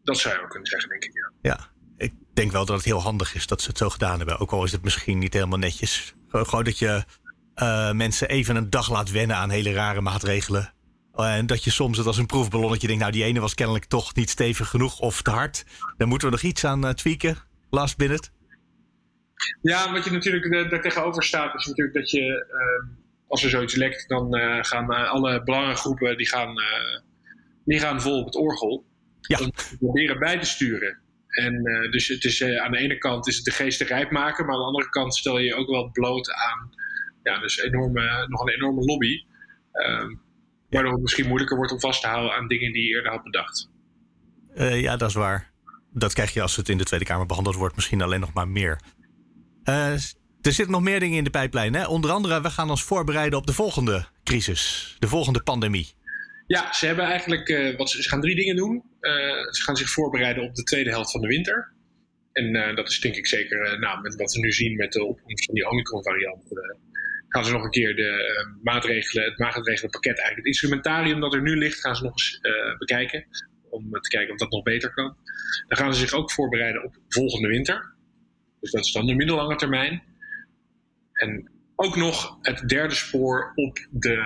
dat 0.07 0.19
zou 0.19 0.35
je 0.35 0.43
ook 0.43 0.51
kunnen 0.51 0.69
zeggen, 0.69 0.89
denk 0.89 1.05
ik. 1.05 1.13
Ja. 1.13 1.51
ja, 1.51 1.69
ik 1.97 2.13
denk 2.35 2.53
wel 2.53 2.65
dat 2.65 2.77
het 2.77 2.85
heel 2.85 3.03
handig 3.03 3.35
is 3.35 3.47
dat 3.47 3.63
ze 3.63 3.69
het 3.69 3.79
zo 3.79 3.89
gedaan 3.89 4.17
hebben. 4.17 4.39
Ook 4.39 4.51
al 4.51 4.65
is 4.65 4.73
het 4.73 4.83
misschien 4.83 5.19
niet 5.19 5.33
helemaal 5.33 5.59
netjes. 5.59 6.15
Gewoon 6.29 6.65
dat 6.65 6.79
je 6.79 7.05
uh, 7.57 7.93
mensen 7.93 8.29
even 8.29 8.57
een 8.57 8.71
dag 8.71 8.91
laat 8.91 9.11
wennen 9.11 9.37
aan 9.37 9.51
hele 9.51 9.73
rare 9.73 10.01
maatregelen. 10.01 10.75
En 11.15 11.47
dat 11.47 11.65
je 11.65 11.71
soms 11.71 11.99
het 11.99 12.07
als 12.07 12.19
een 12.19 12.27
proefballonnetje 12.27 12.87
denkt, 12.87 13.03
nou 13.03 13.15
die 13.15 13.25
ene 13.25 13.41
was 13.41 13.55
kennelijk 13.55 13.85
toch 13.85 14.15
niet 14.15 14.31
stevig 14.31 14.69
genoeg 14.69 14.99
of 14.99 15.23
te 15.23 15.31
hard. 15.31 15.65
Dan 15.97 16.09
moeten 16.09 16.29
we 16.29 16.35
nog 16.35 16.43
iets 16.43 16.65
aan 16.65 16.85
uh, 16.85 16.91
tweaken 16.91 17.37
last 17.71 17.99
minute? 17.99 18.29
Ja, 19.63 19.93
wat 19.93 20.05
je 20.05 20.11
natuurlijk 20.11 20.71
daar 20.71 20.81
tegenover 20.81 21.23
staat, 21.23 21.55
is 21.55 21.67
natuurlijk 21.67 21.97
dat 21.97 22.11
je, 22.11 22.47
uh, 22.51 22.89
als 23.27 23.45
er 23.45 23.51
zoiets 23.51 23.75
lekt, 23.75 24.09
dan 24.09 24.37
uh, 24.37 24.59
gaan 24.61 24.89
alle 24.89 25.43
belangengroepen 25.43 26.17
die 26.17 26.29
gaan, 26.29 26.55
die 27.65 27.79
gaan 27.79 28.01
vol 28.01 28.19
op 28.19 28.25
het 28.25 28.37
orgel. 28.37 28.85
Ja. 29.27 29.39
Om 29.39 29.51
te 29.51 29.77
proberen 29.79 30.19
bij 30.19 30.39
te 30.39 30.47
sturen. 30.47 30.99
En 31.27 31.63
dus 31.91 32.09
het 32.09 32.25
is, 32.25 32.43
aan 32.43 32.73
de 32.73 32.79
ene 32.79 32.99
kant 32.99 33.29
is 33.29 33.37
het 33.37 33.45
de 33.45 33.51
geest 33.51 33.81
rijp 33.81 34.11
maken, 34.11 34.47
maar 34.47 34.55
aan 34.55 34.61
de 34.61 34.67
andere 34.67 34.89
kant 34.89 35.15
stel 35.15 35.39
je 35.39 35.55
ook 35.55 35.69
wel 35.69 35.91
bloot 35.91 36.33
aan 36.33 36.71
ja, 37.27 37.39
dus 37.39 37.59
enorme, 37.59 38.27
nog 38.29 38.41
een 38.41 38.55
enorme 38.55 38.85
lobby. 38.85 39.25
Ehm, 39.73 40.15
waardoor 40.69 40.93
het 40.93 41.03
misschien 41.03 41.27
moeilijker 41.27 41.57
wordt 41.57 41.73
om 41.73 41.81
vast 41.81 42.01
te 42.01 42.09
houden 42.09 42.35
aan 42.35 42.49
dingen 42.49 42.73
die 42.73 42.83
je 42.83 42.95
eerder 42.95 43.11
had 43.11 43.23
bedacht. 43.23 43.71
Uh, 44.55 44.81
ja, 44.81 44.97
dat 44.97 45.09
is 45.09 45.15
waar. 45.15 45.53
Dat 45.93 46.13
krijg 46.13 46.33
je 46.33 46.43
als 46.43 46.57
het 46.57 46.69
in 46.69 46.79
de 46.79 46.85
Tweede 46.85 47.05
Kamer 47.05 47.27
behandeld 47.27 47.57
wordt, 47.57 47.77
misschien 47.77 48.03
alleen 48.03 48.21
nog 48.21 48.33
maar 48.33 48.49
meer. 48.49 48.81
Er 49.65 50.53
zitten 50.53 50.71
nog 50.71 50.83
meer 50.83 51.01
dingen 51.01 51.19
in 51.19 51.25
de 51.25 51.31
pijplijn. 51.31 51.75
Hè? 51.75 51.87
Onder 51.87 52.11
andere, 52.11 52.41
we 52.41 52.51
gaan 52.51 52.71
ons 52.71 52.83
voorbereiden 52.83 53.39
op 53.39 53.47
de 53.47 53.53
volgende 53.53 54.07
crisis, 54.25 54.97
de 54.99 55.09
volgende 55.09 55.43
pandemie. 55.43 55.95
Ja, 56.47 56.73
ze 56.73 56.87
hebben 56.87 57.05
eigenlijk, 57.05 57.49
uh, 57.49 57.77
wat, 57.77 57.91
ze, 57.91 58.09
gaan 58.09 58.21
drie 58.21 58.35
dingen 58.35 58.57
doen. 58.57 58.83
ze 59.51 59.63
gaan 59.63 59.77
zich 59.77 59.89
voorbereiden 59.89 60.43
op 60.43 60.55
de 60.55 60.63
tweede 60.63 60.91
helft 60.91 61.11
van 61.11 61.21
de 61.21 61.27
winter. 61.27 61.75
En 62.33 62.75
dat 62.75 62.89
is 62.89 63.01
denk 63.01 63.15
ik 63.15 63.27
zeker, 63.27 63.79
nou, 63.79 64.01
met 64.01 64.15
wat 64.15 64.33
we 64.33 64.41
nu 64.41 64.53
zien 64.53 64.77
met 64.77 64.93
de 64.93 65.05
opkomst 65.05 65.45
van 65.45 65.55
die 65.55 65.69
Omicron-variant, 65.69 66.43
gaan 67.29 67.45
ze 67.45 67.53
nog 67.53 67.65
een 67.65 67.71
keer 67.71 67.97
de 67.97 68.57
maatregelen, 68.63 69.25
het 69.25 69.39
maatregelenpakket, 69.39 70.19
eigenlijk 70.19 70.37
het 70.37 70.47
instrumentarium 70.47 71.21
dat 71.21 71.35
er 71.35 71.43
nu 71.43 71.57
ligt, 71.57 71.81
gaan 71.81 71.97
ze 71.97 72.03
nog 72.03 72.13
eens 72.13 72.41
bekijken 72.79 73.27
om 73.71 73.91
te 73.91 74.09
kijken 74.09 74.33
of 74.33 74.39
dat 74.39 74.51
nog 74.51 74.63
beter 74.63 74.95
kan. 74.95 75.17
Dan 75.69 75.79
gaan 75.79 75.95
ze 75.95 76.01
zich 76.01 76.13
ook 76.13 76.31
voorbereiden 76.31 76.85
op 76.85 76.97
volgende 77.09 77.49
winter. 77.49 77.95
Dus 78.61 78.71
dat 78.71 78.85
is 78.85 78.93
dan 78.93 79.07
de 79.07 79.15
middellange 79.15 79.57
termijn. 79.57 80.03
En 81.13 81.51
ook 81.77 81.97
nog 81.97 82.39
het 82.41 82.69
derde 82.69 82.95
spoor 82.95 83.53
op 83.55 83.87
de 83.91 84.19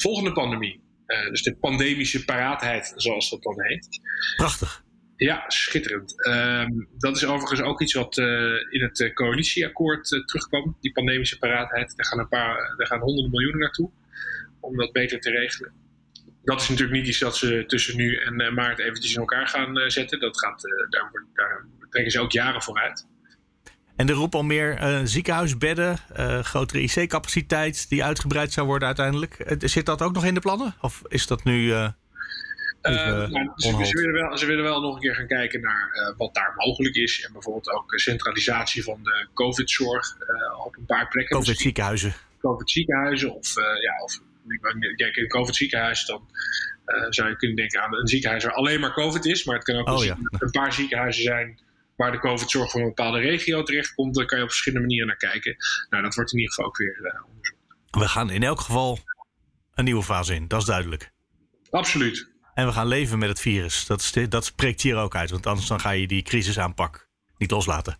volgende 0.00 0.32
pandemie. 0.32 0.79
Uh, 1.10 1.30
dus 1.30 1.42
de 1.42 1.56
pandemische 1.56 2.24
paraatheid, 2.24 2.92
zoals 2.96 3.30
dat 3.30 3.42
dan 3.42 3.62
heet. 3.62 3.88
Prachtig. 4.36 4.82
Ja, 5.16 5.44
schitterend. 5.46 6.26
Um, 6.26 6.88
dat 6.98 7.16
is 7.16 7.24
overigens 7.24 7.60
ook 7.60 7.80
iets 7.80 7.94
wat 7.94 8.16
uh, 8.16 8.26
in 8.70 8.82
het 8.82 9.10
coalitieakkoord 9.14 10.08
terugkwam, 10.26 10.76
die 10.80 10.92
pandemische 10.92 11.38
paraatheid. 11.38 11.96
Daar 11.96 12.06
gaan, 12.06 12.18
een 12.18 12.28
paar, 12.28 12.74
daar 12.76 12.86
gaan 12.86 13.00
honderden 13.00 13.30
miljoenen 13.30 13.60
naartoe 13.60 13.90
om 14.60 14.76
dat 14.76 14.92
beter 14.92 15.20
te 15.20 15.30
regelen 15.30 15.72
dat 16.42 16.60
is 16.60 16.68
natuurlijk 16.68 16.98
niet 16.98 17.08
iets 17.08 17.18
dat 17.18 17.36
ze 17.36 17.64
tussen 17.66 17.96
nu 17.96 18.16
en 18.16 18.54
maart 18.54 18.78
eventjes 18.78 19.14
in 19.14 19.20
elkaar 19.20 19.46
gaan 19.46 19.90
zetten. 19.90 20.20
Dat 20.20 20.38
gaat, 20.38 20.62
daar, 20.88 21.24
daar, 21.34 21.66
trekken 21.90 22.12
ze 22.12 22.20
ook 22.20 22.32
jaren 22.32 22.62
voor 22.62 22.78
uit. 22.78 23.06
En 24.00 24.06
de 24.06 24.12
roep 24.12 24.34
om 24.34 24.46
meer 24.46 25.00
ziekenhuisbedden, 25.04 25.98
grotere 26.42 26.80
IC-capaciteit 26.80 27.88
die 27.88 28.04
uitgebreid 28.04 28.52
zou 28.52 28.66
worden 28.66 28.86
uiteindelijk. 28.86 29.54
zit 29.58 29.86
dat 29.86 30.02
ook 30.02 30.12
nog 30.12 30.24
in 30.24 30.34
de 30.34 30.40
plannen? 30.40 30.74
Of 30.80 31.02
is 31.08 31.26
dat 31.26 31.44
nu. 31.44 31.68
Nou, 31.68 31.92
ze, 33.56 33.84
ze, 33.84 33.92
willen 33.92 34.12
wel, 34.12 34.38
ze 34.38 34.46
willen 34.46 34.64
wel 34.64 34.80
nog 34.80 34.94
een 34.94 35.00
keer 35.00 35.14
gaan 35.14 35.26
kijken 35.26 35.60
naar 35.60 36.14
wat 36.16 36.34
daar 36.34 36.52
mogelijk 36.56 36.94
is. 36.94 37.24
En 37.26 37.32
bijvoorbeeld 37.32 37.70
ook 37.70 37.98
centralisatie 37.98 38.84
van 38.84 39.00
de 39.02 39.28
COVID-zorg 39.34 40.16
op 40.64 40.76
een 40.76 40.86
paar 40.86 41.08
plekken. 41.08 41.36
COVID-ziekenhuizen. 41.36 42.14
COVID-ziekenhuizen 42.40 43.34
of, 43.34 43.54
ja, 43.80 44.02
of 44.04 44.20
kijk, 44.96 45.16
in 45.16 45.22
een 45.22 45.28
COVID-ziekenhuis, 45.28 46.04
dan 46.04 46.28
zou 47.08 47.28
je 47.28 47.36
kunnen 47.36 47.56
denken 47.56 47.82
aan 47.82 47.94
een 47.94 48.08
ziekenhuis 48.08 48.44
waar 48.44 48.54
alleen 48.54 48.80
maar 48.80 48.92
COVID 48.92 49.24
is. 49.24 49.44
Maar 49.44 49.54
het 49.54 49.64
kan 49.64 49.76
ook 49.76 49.88
oh, 49.88 50.04
ja. 50.04 50.18
een 50.30 50.50
paar 50.50 50.72
ziekenhuizen 50.72 51.22
zijn 51.22 51.58
waar 52.00 52.12
de 52.12 52.18
COVID-zorg 52.18 52.70
van 52.70 52.80
een 52.80 52.86
bepaalde 52.86 53.18
regio 53.18 53.62
terechtkomt. 53.62 54.14
Daar 54.14 54.26
kan 54.26 54.38
je 54.38 54.44
op 54.44 54.50
verschillende 54.50 54.86
manieren 54.86 55.06
naar 55.06 55.30
kijken. 55.30 55.56
Nou, 55.90 56.02
dat 56.02 56.14
wordt 56.14 56.32
in 56.32 56.38
ieder 56.38 56.54
geval 56.54 56.68
ook 56.68 56.76
weer 56.76 56.98
uh, 57.02 57.26
onderzocht. 57.28 57.58
We 57.90 58.08
gaan 58.08 58.30
in 58.30 58.42
elk 58.42 58.60
geval 58.60 58.98
een 59.74 59.84
nieuwe 59.84 60.02
fase 60.02 60.34
in, 60.34 60.48
dat 60.48 60.60
is 60.60 60.66
duidelijk. 60.66 61.12
Absoluut. 61.70 62.30
En 62.54 62.66
we 62.66 62.72
gaan 62.72 62.86
leven 62.86 63.18
met 63.18 63.28
het 63.28 63.40
virus. 63.40 63.86
Dat, 63.86 64.00
is, 64.00 64.28
dat 64.28 64.44
spreekt 64.44 64.82
hier 64.82 64.96
ook 64.96 65.14
uit, 65.14 65.30
want 65.30 65.46
anders 65.46 65.68
dan 65.68 65.80
ga 65.80 65.90
je 65.90 66.06
die 66.06 66.22
crisisaanpak 66.22 67.08
niet 67.38 67.50
loslaten. 67.50 67.98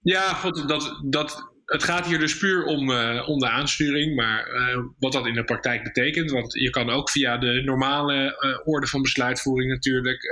Ja, 0.00 0.34
goed, 0.34 0.68
dat, 0.68 1.00
dat 1.04 1.52
het 1.64 1.84
gaat 1.84 2.06
hier 2.06 2.18
dus 2.18 2.38
puur 2.38 2.64
om, 2.64 2.90
uh, 2.90 3.28
om 3.28 3.38
de 3.38 3.48
aansturing, 3.48 4.14
maar 4.14 4.48
uh, 4.48 4.84
wat 4.98 5.12
dat 5.12 5.26
in 5.26 5.34
de 5.34 5.44
praktijk 5.44 5.82
betekent. 5.82 6.30
Want 6.30 6.52
je 6.52 6.70
kan 6.70 6.90
ook 6.90 7.10
via 7.10 7.38
de 7.38 7.62
normale 7.64 8.38
uh, 8.40 8.68
orde 8.74 8.86
van 8.86 9.02
besluitvoering 9.02 9.70
natuurlijk, 9.70 10.22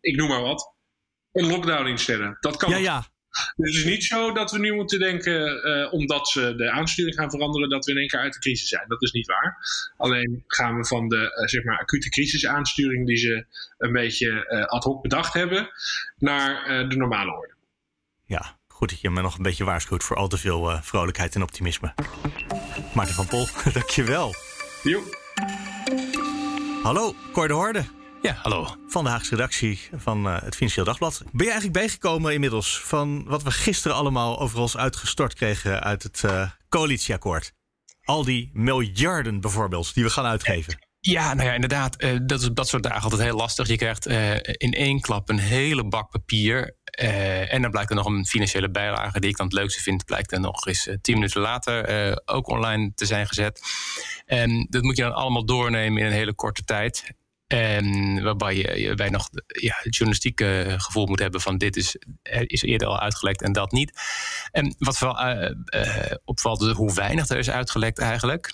ik 0.00 0.16
noem 0.16 0.28
maar 0.28 0.42
wat, 0.42 0.75
een 1.36 1.46
lockdown 1.46 1.86
instellen. 1.86 2.36
Dat 2.40 2.56
kan. 2.56 2.70
Ja, 2.70 2.76
ja. 2.76 3.04
Dus 3.56 3.76
het 3.76 3.84
is 3.84 3.90
niet 3.90 4.04
zo 4.04 4.32
dat 4.32 4.50
we 4.50 4.58
nu 4.58 4.74
moeten 4.74 4.98
denken, 4.98 5.92
omdat 5.92 6.28
ze 6.28 6.54
de 6.54 6.70
aansturing 6.70 7.14
gaan 7.14 7.30
veranderen, 7.30 7.68
dat 7.68 7.84
we 7.84 7.90
in 7.92 7.98
één 7.98 8.08
keer 8.08 8.20
uit 8.20 8.32
de 8.32 8.38
crisis 8.38 8.68
zijn. 8.68 8.84
Dat 8.88 9.02
is 9.02 9.12
niet 9.12 9.26
waar. 9.26 9.56
Alleen 9.96 10.44
gaan 10.46 10.76
we 10.76 10.86
van 10.86 11.08
de 11.08 11.46
zeg 11.48 11.64
maar 11.64 11.78
acute 11.78 12.08
crisisaansturing 12.08 13.06
die 13.06 13.16
ze 13.16 13.46
een 13.78 13.92
beetje 13.92 14.48
ad 14.68 14.84
hoc 14.84 15.02
bedacht 15.02 15.32
hebben, 15.32 15.68
naar 16.18 16.88
de 16.88 16.96
normale 16.96 17.32
orde. 17.32 17.54
Ja, 18.24 18.58
Goed 18.76 18.90
dat 18.90 19.00
je 19.00 19.10
me 19.10 19.22
nog 19.22 19.36
een 19.36 19.42
beetje 19.42 19.64
waarschuwt 19.64 20.04
voor 20.04 20.16
al 20.16 20.28
te 20.28 20.38
veel 20.38 20.78
vrolijkheid 20.82 21.34
en 21.34 21.42
optimisme. 21.42 21.94
Maarten 22.94 23.14
van 23.14 23.26
Pol, 23.26 23.46
dankjewel. 23.72 24.34
Jo. 24.82 25.02
Hallo, 26.82 27.14
Cor 27.32 27.48
de 27.48 27.54
Horde. 27.54 27.95
Ja, 28.22 28.32
hallo. 28.42 28.76
Van 28.86 29.04
de 29.04 29.10
Haagse 29.10 29.30
redactie 29.30 29.80
van 29.96 30.26
uh, 30.26 30.42
het 30.42 30.54
Financieel 30.56 30.84
Dagblad. 30.84 31.22
Ben 31.24 31.44
je 31.46 31.52
eigenlijk 31.52 31.72
bijgekomen 31.72 32.32
inmiddels 32.32 32.80
van 32.80 33.24
wat 33.24 33.42
we 33.42 33.50
gisteren 33.50 33.96
allemaal 33.96 34.40
over 34.40 34.58
ons 34.58 34.76
uitgestort 34.76 35.34
kregen 35.34 35.82
uit 35.82 36.02
het 36.02 36.22
uh, 36.24 36.50
coalitieakkoord? 36.68 37.52
Al 38.02 38.24
die 38.24 38.50
miljarden 38.52 39.40
bijvoorbeeld 39.40 39.94
die 39.94 40.04
we 40.04 40.10
gaan 40.10 40.24
uitgeven. 40.24 40.78
Ja, 41.00 41.34
nou 41.34 41.48
ja, 41.48 41.54
inderdaad. 41.54 42.02
Uh, 42.02 42.18
dat 42.22 42.40
is 42.40 42.48
dat 42.52 42.68
soort 42.68 42.82
dagen 42.82 43.02
altijd 43.02 43.22
heel 43.22 43.36
lastig. 43.36 43.68
Je 43.68 43.76
krijgt 43.76 44.06
in 44.56 44.72
één 44.72 45.00
klap 45.00 45.28
een 45.28 45.38
hele 45.38 45.84
bak 45.84 46.10
papier. 46.10 46.76
En 47.48 47.62
dan 47.62 47.70
blijkt 47.70 47.90
er 47.90 47.96
nog 47.96 48.06
een 48.06 48.26
financiële 48.26 48.70
bijlage 48.70 49.20
die 49.20 49.30
ik 49.30 49.36
dan 49.36 49.46
het 49.46 49.54
leukste 49.54 49.82
vind. 49.82 50.04
Blijkt 50.04 50.32
er 50.32 50.40
nog 50.40 50.66
eens 50.66 50.88
tien 51.00 51.14
minuten 51.14 51.40
later 51.40 52.22
ook 52.24 52.48
online 52.48 52.92
te 52.94 53.06
zijn 53.06 53.26
gezet. 53.26 53.60
En 54.24 54.66
dat 54.70 54.82
moet 54.82 54.96
je 54.96 55.02
dan 55.02 55.14
allemaal 55.14 55.44
doornemen 55.44 56.00
in 56.00 56.06
een 56.06 56.12
hele 56.12 56.34
korte 56.34 56.64
tijd. 56.64 57.14
En 57.46 58.22
waarbij 58.22 58.56
je, 58.56 58.94
bij 58.94 59.08
nog 59.08 59.28
ja, 59.46 59.74
het 59.82 59.96
journalistieke 59.96 60.74
gevoel 60.78 61.06
moet 61.06 61.18
hebben 61.18 61.40
van 61.40 61.58
dit 61.58 61.76
is, 61.76 61.96
is 62.40 62.62
eerder 62.62 62.88
al 62.88 63.00
uitgelekt 63.00 63.42
en 63.42 63.52
dat 63.52 63.72
niet. 63.72 64.00
En 64.50 64.74
wat 64.78 64.98
vooral 64.98 65.54
opvalt 66.24 66.62
is 66.62 66.72
hoe 66.72 66.94
weinig 66.94 67.28
er 67.28 67.38
is 67.38 67.50
uitgelekt 67.50 67.98
eigenlijk. 67.98 68.52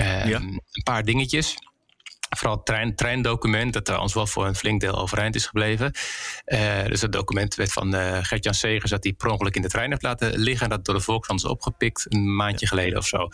Um, 0.00 0.28
ja. 0.28 0.40
Een 0.40 0.82
paar 0.84 1.04
dingetjes. 1.04 1.56
Vooral 2.36 2.56
het 2.56 2.66
trein, 2.66 2.96
treindocument, 2.96 3.72
dat 3.72 3.84
trouwens 3.84 4.14
wel 4.14 4.26
voor 4.26 4.46
een 4.46 4.54
flink 4.54 4.80
deel 4.80 4.98
overeind 4.98 5.34
is 5.34 5.46
gebleven. 5.46 5.92
Uh, 6.46 6.84
dus 6.84 7.00
dat 7.00 7.12
document 7.12 7.54
werd 7.54 7.72
van 7.72 7.94
uh, 7.94 8.18
Gert-Jan 8.22 8.54
Segers 8.54 8.90
dat 8.90 9.04
hij 9.04 9.12
per 9.12 9.30
ongeluk 9.30 9.56
in 9.56 9.62
de 9.62 9.68
trein 9.68 9.90
heeft 9.90 10.02
laten 10.02 10.38
liggen. 10.38 10.70
En 10.70 10.76
dat 10.76 10.84
door 10.84 10.94
de 10.94 11.00
Volkskrant 11.00 11.40
is 11.40 11.46
opgepikt 11.46 12.06
een 12.08 12.36
maandje 12.36 12.66
geleden 12.66 12.98
of 12.98 13.06
zo. 13.06 13.28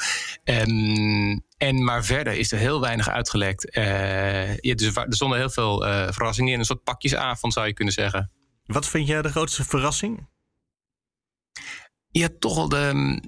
Um, 0.44 1.44
en 1.56 1.84
maar 1.84 2.04
verder 2.04 2.32
is 2.32 2.52
er 2.52 2.58
heel 2.58 2.80
weinig 2.80 3.08
uitgelekt. 3.08 3.76
Uh, 3.76 4.56
ja, 4.56 4.74
dus 4.74 4.94
er 4.94 5.06
stonden 5.08 5.38
heel 5.38 5.50
veel 5.50 5.80
verrassingen 6.12 6.52
in. 6.52 6.58
Een 6.58 6.64
soort 6.64 6.82
pakjesavond 6.82 7.52
zou 7.52 7.66
je 7.66 7.72
kunnen 7.74 7.94
zeggen. 7.94 8.30
Wat 8.64 8.86
vind 8.86 9.06
jij 9.06 9.22
de 9.22 9.30
grootste 9.30 9.64
verrassing? 9.64 10.28
Ja, 12.10 12.28
toch 12.38 12.54
wel 12.54 12.68
de 12.68 13.20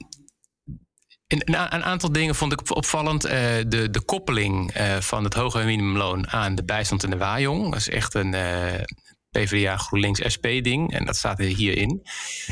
een, 1.31 1.75
een, 1.75 1.85
aantal 1.85 2.13
dingen 2.13 2.35
vond 2.35 2.53
ik 2.53 2.75
opvallend. 2.77 3.27
Uh, 3.27 3.33
de, 3.67 3.89
de 3.91 4.01
koppeling 4.01 4.77
uh, 4.77 4.97
van 4.97 5.25
het 5.25 5.35
hoge 5.35 5.65
minimumloon 5.65 6.29
aan 6.29 6.55
de 6.55 6.65
bijstand 6.65 7.05
en 7.05 7.11
de 7.11 7.17
waaijong. 7.17 7.65
Dat 7.71 7.81
is 7.81 7.89
echt 7.89 8.15
een 8.15 8.33
uh, 8.33 8.75
eh, 8.75 8.83
PvdA 9.31 9.77
GroenLinks 9.77 10.23
SP-ding. 10.35 10.93
En 10.93 11.05
dat 11.05 11.17
staat 11.17 11.39
er 11.39 11.45
hierin. 11.45 12.01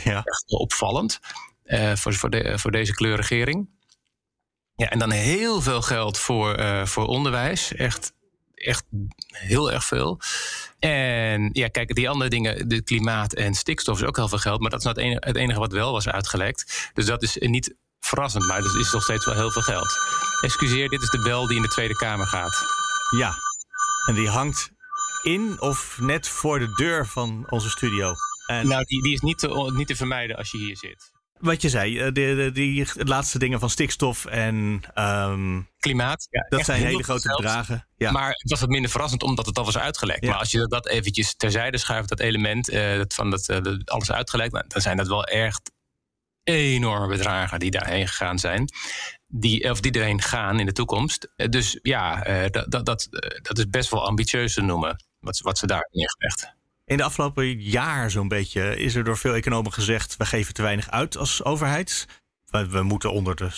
Ja. 0.05 0.17
Echt 0.17 0.45
opvallend 0.47 1.21
voor, 1.95 2.15
voor, 2.15 2.31
de, 2.31 2.59
voor 2.59 2.71
deze 2.71 2.95
kleurregering. 2.95 3.69
Ja, 4.75 4.91
en 4.91 4.99
dan 4.99 5.11
heel 5.11 5.63
veel 5.63 5.83
geld 5.83 6.19
voor, 6.19 6.87
voor 6.87 7.07
onderwijs. 7.07 7.75
Echt, 7.75 8.13
echt 8.55 8.85
heel 9.27 9.73
erg 9.73 9.85
veel. 9.85 10.21
En 10.79 11.51
ja, 11.53 11.69
kijk, 11.69 11.95
die 11.95 12.09
andere 12.09 12.31
dingen, 12.31 12.69
de 12.69 12.83
klimaat 12.83 13.35
en 13.35 13.55
stikstof 13.55 14.01
is 14.01 14.07
ook 14.07 14.17
heel 14.17 14.29
veel 14.29 14.39
geld. 14.39 14.61
Maar 14.61 14.71
dat 14.71 14.79
is 14.79 14.85
nou 14.85 14.97
het, 14.97 15.07
enige, 15.07 15.27
het 15.27 15.37
enige 15.37 15.59
wat 15.59 15.73
wel 15.73 15.93
was 15.93 16.09
uitgelekt. 16.09 16.91
Dus 16.95 17.07
dat 17.07 17.23
is 17.23 17.37
niet 17.37 17.75
verrassend, 18.01 18.47
maar 18.47 18.63
dat 18.63 18.75
is 18.75 18.93
nog 18.93 19.03
steeds 19.03 19.25
wel 19.25 19.35
heel 19.35 19.51
veel 19.51 19.63
geld. 19.63 19.99
Excuseer, 20.41 20.89
dit 20.89 21.03
is 21.03 21.11
de 21.11 21.23
bel 21.23 21.47
die 21.47 21.57
in 21.57 21.63
de 21.63 21.69
Tweede 21.69 21.97
Kamer 21.97 22.27
gaat. 22.27 22.65
Ja, 23.17 23.35
en 24.07 24.15
die 24.15 24.29
hangt 24.29 24.71
in 25.23 25.61
of 25.61 25.99
net 26.01 26.29
voor 26.29 26.59
de 26.59 26.75
deur 26.75 27.07
van 27.07 27.47
onze 27.51 27.71
studio. 27.71 28.15
En 28.47 28.69
nou, 28.69 28.85
die, 28.85 29.03
die 29.03 29.13
is 29.13 29.21
niet 29.21 29.39
te, 29.39 29.73
niet 29.75 29.87
te 29.87 29.97
vermijden 29.97 30.37
als 30.37 30.51
je 30.51 30.59
hier 30.59 30.77
zit. 30.77 31.11
Wat 31.39 31.63
je 31.63 31.69
zei, 31.69 31.99
eh, 31.99 32.05
de, 32.05 32.13
de, 32.13 32.51
die 32.53 32.87
laatste 32.95 33.39
dingen 33.39 33.61
van 33.61 33.71
stikstof 33.71 34.25
en 34.25 34.83
um, 34.95 35.69
klimaat. 35.79 36.27
Ja, 36.31 36.47
dat 36.49 36.65
zijn 36.65 36.83
hele 36.83 37.03
grote 37.03 37.29
bedragen. 37.37 37.87
Ja. 37.97 38.11
Maar 38.11 38.29
het 38.29 38.51
was 38.51 38.61
wat 38.61 38.69
minder 38.69 38.91
verrassend 38.91 39.23
omdat 39.23 39.47
het 39.47 39.59
al 39.59 39.65
was 39.65 39.79
uitgelekt. 39.79 40.25
Maar 40.25 40.35
als 40.39 40.51
je 40.51 40.67
dat 40.67 40.87
eventjes 40.87 41.35
terzijde 41.35 41.79
schuift, 41.79 42.09
dat 42.09 42.21
element 42.21 42.71
uh, 42.71 42.97
dat 42.97 43.15
van 43.15 43.31
dat, 43.31 43.49
uh, 43.49 43.79
alles 43.85 44.13
uitgelekt, 44.13 44.53
dan 44.53 44.81
zijn 44.83 44.97
dat 44.97 45.09
wel 45.09 45.25
echt 45.25 45.71
enorme 46.49 47.07
bedragen 47.07 47.59
die 47.59 47.71
daarheen 47.71 48.09
gegaan 48.09 48.39
zijn. 48.39 48.73
Die, 49.27 49.71
of 49.71 49.81
die 49.81 49.93
erheen 49.93 50.23
gaan 50.23 50.61
in 50.61 50.67
de 50.67 50.73
toekomst. 50.73 51.29
Eh, 51.37 51.49
dus 51.49 51.79
ja, 51.83 52.29
uh, 52.29 52.51
dat, 52.51 52.87
dat, 52.87 53.09
eh, 53.11 53.41
dat 53.43 53.59
is 53.59 53.69
best 53.69 53.91
wel 53.91 54.07
ambitieus 54.07 54.55
te 54.55 54.63
noemen. 54.63 55.05
Wat, 55.21 55.39
wat 55.39 55.59
ze 55.59 55.67
daar 55.67 55.89
neergelegd. 55.93 56.57
In 56.85 56.97
de 56.97 57.03
afgelopen 57.03 57.61
jaar 57.61 58.11
zo'n 58.11 58.29
beetje 58.29 58.77
is 58.77 58.95
er 58.95 59.05
door 59.05 59.19
veel 59.19 59.35
economen 59.35 59.73
gezegd... 59.73 60.17
we 60.17 60.27
geven 60.27 60.55
te 60.55 60.63
weinig 60.63 60.91
uit 60.91 61.17
als 61.17 61.45
overheid. 61.45 62.07
We, 62.45 62.69
we 62.69 62.83
moeten 62.83 63.13
onder 63.13 63.37
de 63.37 63.51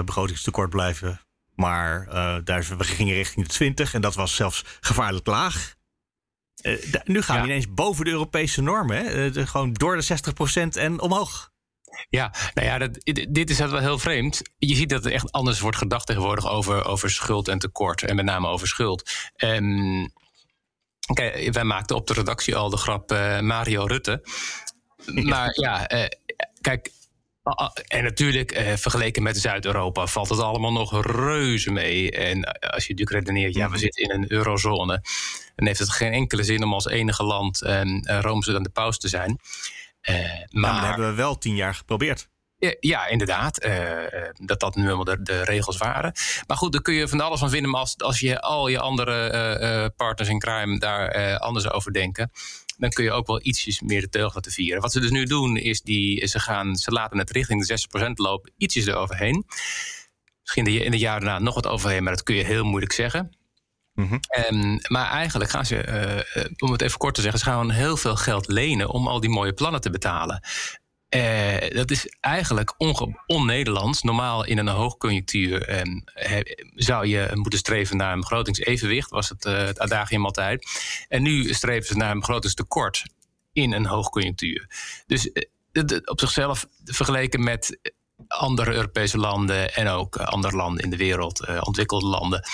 60% 0.00 0.04
begrotingstekort 0.04 0.70
blijven. 0.70 1.20
Maar 1.54 2.04
daar, 2.44 2.66
we 2.78 2.84
gingen 2.84 3.14
richting 3.14 3.46
de 3.46 3.52
20 3.52 3.94
en 3.94 4.00
dat 4.00 4.14
was 4.14 4.34
zelfs 4.34 4.64
gevaarlijk 4.80 5.26
laag. 5.26 5.74
nu 7.04 7.22
gaan 7.22 7.40
we 7.40 7.46
ineens 7.46 7.74
boven 7.74 8.04
de 8.04 8.10
Europese 8.10 8.62
normen. 8.62 8.96
Hè? 8.96 9.46
gewoon 9.46 9.72
door 9.72 9.96
de 9.96 10.18
60% 10.74 10.78
en 10.78 11.00
omhoog. 11.00 11.50
Ja, 12.10 12.34
nou 12.54 12.66
ja, 12.66 12.78
dat, 12.78 12.98
dit 13.28 13.50
is 13.50 13.58
wel 13.58 13.78
heel 13.78 13.98
vreemd. 13.98 14.42
Je 14.58 14.74
ziet 14.74 14.88
dat 14.88 15.04
er 15.04 15.12
echt 15.12 15.32
anders 15.32 15.60
wordt 15.60 15.76
gedacht 15.76 16.06
tegenwoordig 16.06 16.48
over, 16.48 16.84
over 16.84 17.10
schuld 17.10 17.48
en 17.48 17.58
tekort. 17.58 18.02
En 18.02 18.16
met 18.16 18.24
name 18.24 18.48
over 18.48 18.68
schuld. 18.68 19.10
Um, 19.36 20.12
kijk, 21.14 21.52
wij 21.52 21.64
maakten 21.64 21.96
op 21.96 22.06
de 22.06 22.12
redactie 22.12 22.56
al 22.56 22.70
de 22.70 22.76
grap 22.76 23.12
uh, 23.12 23.40
Mario 23.40 23.84
Rutte. 23.84 24.22
Maar 25.06 25.60
ja, 25.60 25.92
uh, 25.92 26.04
kijk, 26.60 26.90
en 27.86 28.04
natuurlijk, 28.04 28.52
eh, 28.52 28.76
vergeleken 28.76 29.22
met 29.22 29.38
Zuid-Europa 29.38 30.06
valt 30.06 30.28
het 30.28 30.40
allemaal 30.40 30.72
nog 30.72 31.06
reuze 31.06 31.70
mee. 31.70 32.10
En 32.10 32.44
als 32.44 32.86
je 32.86 32.92
natuurlijk 32.92 33.10
redeneert, 33.10 33.54
ja, 33.54 33.70
we 33.70 33.78
zitten 33.78 34.04
in 34.04 34.10
een 34.10 34.32
eurozone. 34.32 35.02
Dan 35.56 35.66
heeft 35.66 35.78
het 35.78 35.90
geen 35.90 36.12
enkele 36.12 36.42
zin 36.42 36.62
om 36.62 36.72
als 36.72 36.86
enige 36.86 37.22
land 37.22 37.62
eh, 37.62 37.82
Roomse 38.02 38.54
aan 38.56 38.62
de 38.62 38.70
paus 38.70 38.98
te 38.98 39.08
zijn. 39.08 39.38
Uh, 40.02 40.16
maar, 40.50 40.74
dat 40.74 40.84
hebben 40.84 41.08
we 41.08 41.14
wel 41.14 41.38
tien 41.38 41.56
jaar 41.56 41.74
geprobeerd. 41.74 42.28
Ja, 42.80 43.06
inderdaad. 43.06 43.64
Uh, 43.64 43.72
dat 44.34 44.60
dat 44.60 44.76
nu 44.76 44.82
helemaal 44.82 45.04
de, 45.04 45.22
de, 45.22 45.44
regels 45.44 45.76
waren. 45.76 46.12
Maar 46.46 46.56
goed, 46.56 46.72
daar 46.72 46.82
kun 46.82 46.94
je 46.94 47.08
van 47.08 47.20
alles 47.20 47.38
van 47.40 47.50
vinden. 47.50 47.70
Maar 47.70 47.80
als, 47.80 47.98
als 47.98 48.20
je 48.20 48.40
al 48.40 48.68
je 48.68 48.80
andere 48.80 49.32
uh, 49.60 49.86
partners 49.96 50.28
in 50.28 50.38
crime 50.38 50.78
daar 50.78 51.38
anders 51.38 51.70
over 51.70 51.92
denken. 51.92 52.30
Dan 52.76 52.90
kun 52.90 53.04
je 53.04 53.12
ook 53.12 53.26
wel 53.26 53.40
ietsjes 53.42 53.80
meer 53.80 54.00
de 54.00 54.08
teugel 54.08 54.34
laten 54.34 54.52
vieren. 54.52 54.80
Wat 54.82 54.92
ze 54.92 55.00
dus 55.00 55.10
nu 55.10 55.24
doen, 55.24 55.56
is 55.56 55.80
die, 55.80 56.26
ze, 56.26 56.40
gaan, 56.40 56.76
ze 56.76 56.90
laten 56.90 57.18
het 57.18 57.30
richting 57.30 57.66
de 57.66 58.08
6% 58.08 58.10
lopen, 58.14 58.52
ietsjes 58.56 58.86
eroverheen. 58.86 59.44
Misschien 60.42 60.66
in 60.84 60.90
de 60.90 60.98
jaren 60.98 61.24
daarna 61.24 61.44
nog 61.44 61.54
wat 61.54 61.66
overheen, 61.66 62.02
maar 62.02 62.12
dat 62.12 62.22
kun 62.22 62.34
je 62.34 62.44
heel 62.44 62.64
moeilijk 62.64 62.92
zeggen. 62.92 63.37
Mm 63.98 64.20
maar 64.88 65.10
eigenlijk 65.10 65.50
gaan 65.50 65.66
ze, 65.66 66.24
uh, 66.36 66.44
om 66.58 66.72
het 66.72 66.82
even 66.82 66.98
kort 66.98 67.14
te 67.14 67.20
zeggen, 67.20 67.40
ze 67.40 67.44
gaan 67.44 67.70
heel 67.70 67.96
veel 67.96 68.16
geld 68.16 68.48
lenen 68.48 68.88
om 68.88 69.08
al 69.08 69.20
die 69.20 69.30
mooie 69.30 69.52
plannen 69.52 69.80
te 69.80 69.90
betalen. 69.90 70.42
Uh, 71.14 71.68
dat 71.68 71.90
is 71.90 72.16
eigenlijk 72.20 72.74
on-Nederlands. 73.26 74.02
Normaal 74.02 74.44
in 74.44 74.58
een 74.58 74.68
hoogconjunctuur 74.68 75.80
um, 75.80 76.04
zou 76.74 77.06
je 77.06 77.30
moeten 77.34 77.58
streven 77.58 77.96
naar 77.96 78.12
een 78.12 78.20
begrotingsevenwicht, 78.20 79.10
was 79.10 79.28
het, 79.28 79.44
uh, 79.44 79.64
het 79.64 79.78
adagium 79.78 80.24
altijd. 80.24 80.66
En 81.08 81.22
nu 81.22 81.54
streven 81.54 81.86
ze 81.86 81.96
naar 81.96 82.10
een 82.10 82.20
begrotingstekort 82.20 83.02
in 83.52 83.72
een 83.72 83.86
hoogconjunctuur. 83.86 84.70
Dus 85.06 85.30
op 86.04 86.20
zichzelf 86.20 86.66
vergeleken 86.84 87.42
met 87.42 87.92
andere 88.28 88.72
Europese 88.72 89.18
landen 89.18 89.74
en 89.74 89.88
ook 89.88 90.16
andere 90.16 90.56
landen 90.56 90.84
in 90.84 90.90
de 90.90 90.96
wereld, 90.96 91.46
ontwikkelde 91.60 92.06
landen, 92.06 92.48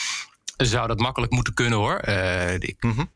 zou 0.56 0.86
dat 0.86 0.98
makkelijk 0.98 1.32
moeten 1.32 1.54
kunnen 1.54 1.78
hoor. 1.78 2.02
Uh, 2.08 2.54
ik 2.54 2.82
mm 2.82 3.12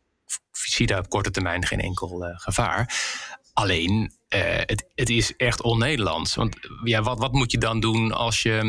zie 0.67 0.87
daar 0.87 0.99
op 0.99 1.09
korte 1.09 1.31
termijn 1.31 1.67
geen 1.67 1.81
enkel 1.81 2.25
uh, 2.25 2.31
gevaar. 2.35 2.95
Alleen, 3.53 4.13
uh, 4.35 4.41
het, 4.43 4.87
het, 4.95 5.11
is 5.11 5.37
echt 5.37 5.63
on-Nederlands. 5.63 6.35
Want 6.35 6.57
ja, 6.85 7.03
wat, 7.03 7.19
wat 7.19 7.33
moet 7.33 7.51
je 7.51 7.59
dan 7.59 7.81
doen 7.81 8.13
als, 8.13 8.43
je, 8.43 8.63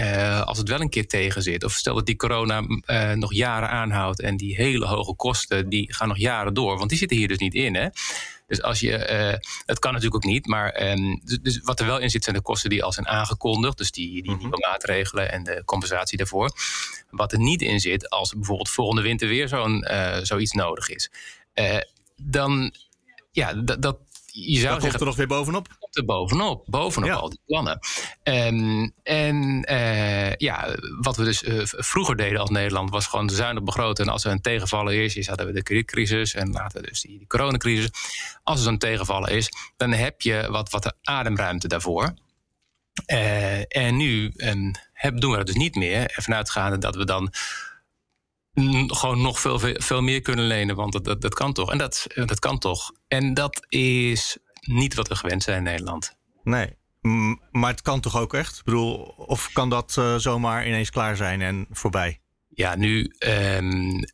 uh, 0.00 0.42
als 0.42 0.58
het 0.58 0.68
wel 0.68 0.80
een 0.80 0.88
keer 0.88 1.06
tegen 1.06 1.42
zit? 1.42 1.64
Of 1.64 1.72
stel 1.72 1.94
dat 1.94 2.06
die 2.06 2.16
corona 2.16 2.62
uh, 2.86 3.12
nog 3.12 3.34
jaren 3.34 3.70
aanhoudt 3.70 4.20
en 4.20 4.36
die 4.36 4.54
hele 4.54 4.86
hoge 4.86 5.14
kosten 5.14 5.68
die 5.68 5.94
gaan 5.94 6.08
nog 6.08 6.18
jaren 6.18 6.54
door. 6.54 6.78
Want 6.78 6.88
die 6.88 6.98
zitten 6.98 7.16
hier 7.16 7.28
dus 7.28 7.38
niet 7.38 7.54
in. 7.54 7.74
Hè? 7.74 7.88
Dus 8.46 8.62
als 8.62 8.80
je, 8.80 8.90
uh, 8.90 9.50
het 9.66 9.78
kan 9.78 9.92
natuurlijk 9.92 10.24
ook 10.24 10.30
niet, 10.30 10.46
maar 10.46 10.90
um, 10.90 11.20
dus, 11.24 11.38
dus, 11.42 11.60
wat 11.62 11.80
er 11.80 11.86
wel 11.86 11.98
in 11.98 12.10
zit 12.10 12.24
zijn 12.24 12.36
de 12.36 12.42
kosten 12.42 12.70
die 12.70 12.84
al 12.84 12.92
zijn 12.92 13.08
aangekondigd. 13.08 13.78
Dus 13.78 13.90
die, 13.90 14.22
die 14.22 14.36
nieuwe 14.36 14.56
mhm. 14.56 14.70
maatregelen 14.70 15.32
en 15.32 15.44
de 15.44 15.62
compensatie 15.64 16.18
daarvoor. 16.18 16.50
Wat 17.16 17.32
er 17.32 17.38
niet 17.38 17.62
in 17.62 17.80
zit, 17.80 18.10
als 18.10 18.32
bijvoorbeeld 18.32 18.70
volgende 18.70 19.02
winter 19.02 19.28
weer 19.28 19.48
zo'n, 19.48 19.86
uh, 19.90 20.16
zoiets 20.22 20.52
nodig 20.52 20.88
is. 20.88 21.10
Uh, 21.54 21.76
dan, 22.16 22.74
ja, 23.32 23.52
dat, 23.54 23.98
je 24.38 24.58
zou 24.58 24.72
dat 24.72 24.82
zeggen, 24.82 25.00
er 25.00 25.06
nog 25.06 25.16
weer 25.16 25.26
bovenop? 25.26 25.68
Komt 25.78 25.96
er 25.96 26.04
bovenop, 26.04 26.64
bovenop 26.66 27.10
al 27.10 27.28
die 27.28 27.40
plannen. 27.46 27.78
Um, 28.22 28.92
en 29.02 29.66
uh, 29.72 30.34
ja, 30.34 30.74
wat 31.00 31.16
we 31.16 31.24
dus 31.24 31.42
uh, 31.42 31.60
vroeger 31.64 32.16
deden 32.16 32.40
als 32.40 32.50
Nederland 32.50 32.90
was 32.90 33.06
gewoon 33.06 33.30
zuinig 33.30 33.62
begroten. 33.62 34.04
En 34.04 34.12
als 34.12 34.24
er 34.24 34.30
een 34.30 34.40
tegenvallen 34.40 35.02
is, 35.02 35.16
is 35.16 35.26
hadden 35.26 35.46
we 35.46 35.52
de 35.52 35.62
kredietcrisis 35.62 36.34
en 36.34 36.50
later 36.50 36.82
dus 36.82 37.00
die, 37.00 37.18
die 37.18 37.26
coronacrisis. 37.26 37.90
Als 38.42 38.58
er 38.58 38.64
zo'n 38.64 38.78
tegenvallen 38.78 39.30
is, 39.30 39.48
dan 39.76 39.92
heb 39.92 40.20
je 40.20 40.46
wat, 40.50 40.70
wat 40.70 40.94
ademruimte 41.02 41.68
daarvoor. 41.68 42.14
Uh, 43.06 43.76
en 43.76 43.96
nu 43.96 44.32
um, 44.36 44.70
heb, 44.92 45.20
doen 45.20 45.30
we 45.30 45.36
dat 45.36 45.46
dus 45.46 45.56
niet 45.56 45.74
meer. 45.74 46.10
Ervan 46.10 46.34
uitgaande 46.34 46.78
dat 46.78 46.96
we 46.96 47.04
dan 47.04 47.32
gewoon 48.86 49.22
nog 49.22 49.40
veel, 49.40 49.58
veel 49.58 50.02
meer 50.02 50.20
kunnen 50.20 50.46
lenen. 50.46 50.76
Want 50.76 50.92
dat, 50.92 51.04
dat, 51.04 51.20
dat 51.20 51.34
kan 51.34 51.52
toch. 51.52 51.72
En 51.72 51.78
dat, 51.78 52.06
dat 52.14 52.38
kan 52.38 52.58
toch. 52.58 52.92
En 53.08 53.34
dat 53.34 53.66
is 53.68 54.38
niet 54.60 54.94
wat 54.94 55.08
we 55.08 55.16
gewend 55.16 55.42
zijn 55.42 55.56
in 55.56 55.62
Nederland. 55.62 56.16
Nee. 56.42 56.76
Maar 57.50 57.70
het 57.70 57.82
kan 57.82 58.00
toch 58.00 58.16
ook 58.16 58.34
echt? 58.34 58.58
Ik 58.58 58.64
bedoel, 58.64 58.96
of 59.16 59.52
kan 59.52 59.70
dat 59.70 59.96
uh, 59.98 60.16
zomaar 60.16 60.66
ineens 60.66 60.90
klaar 60.90 61.16
zijn 61.16 61.42
en 61.42 61.66
voorbij? 61.70 62.20
Ja, 62.48 62.76
nu. 62.76 63.14
Um, 63.18 64.04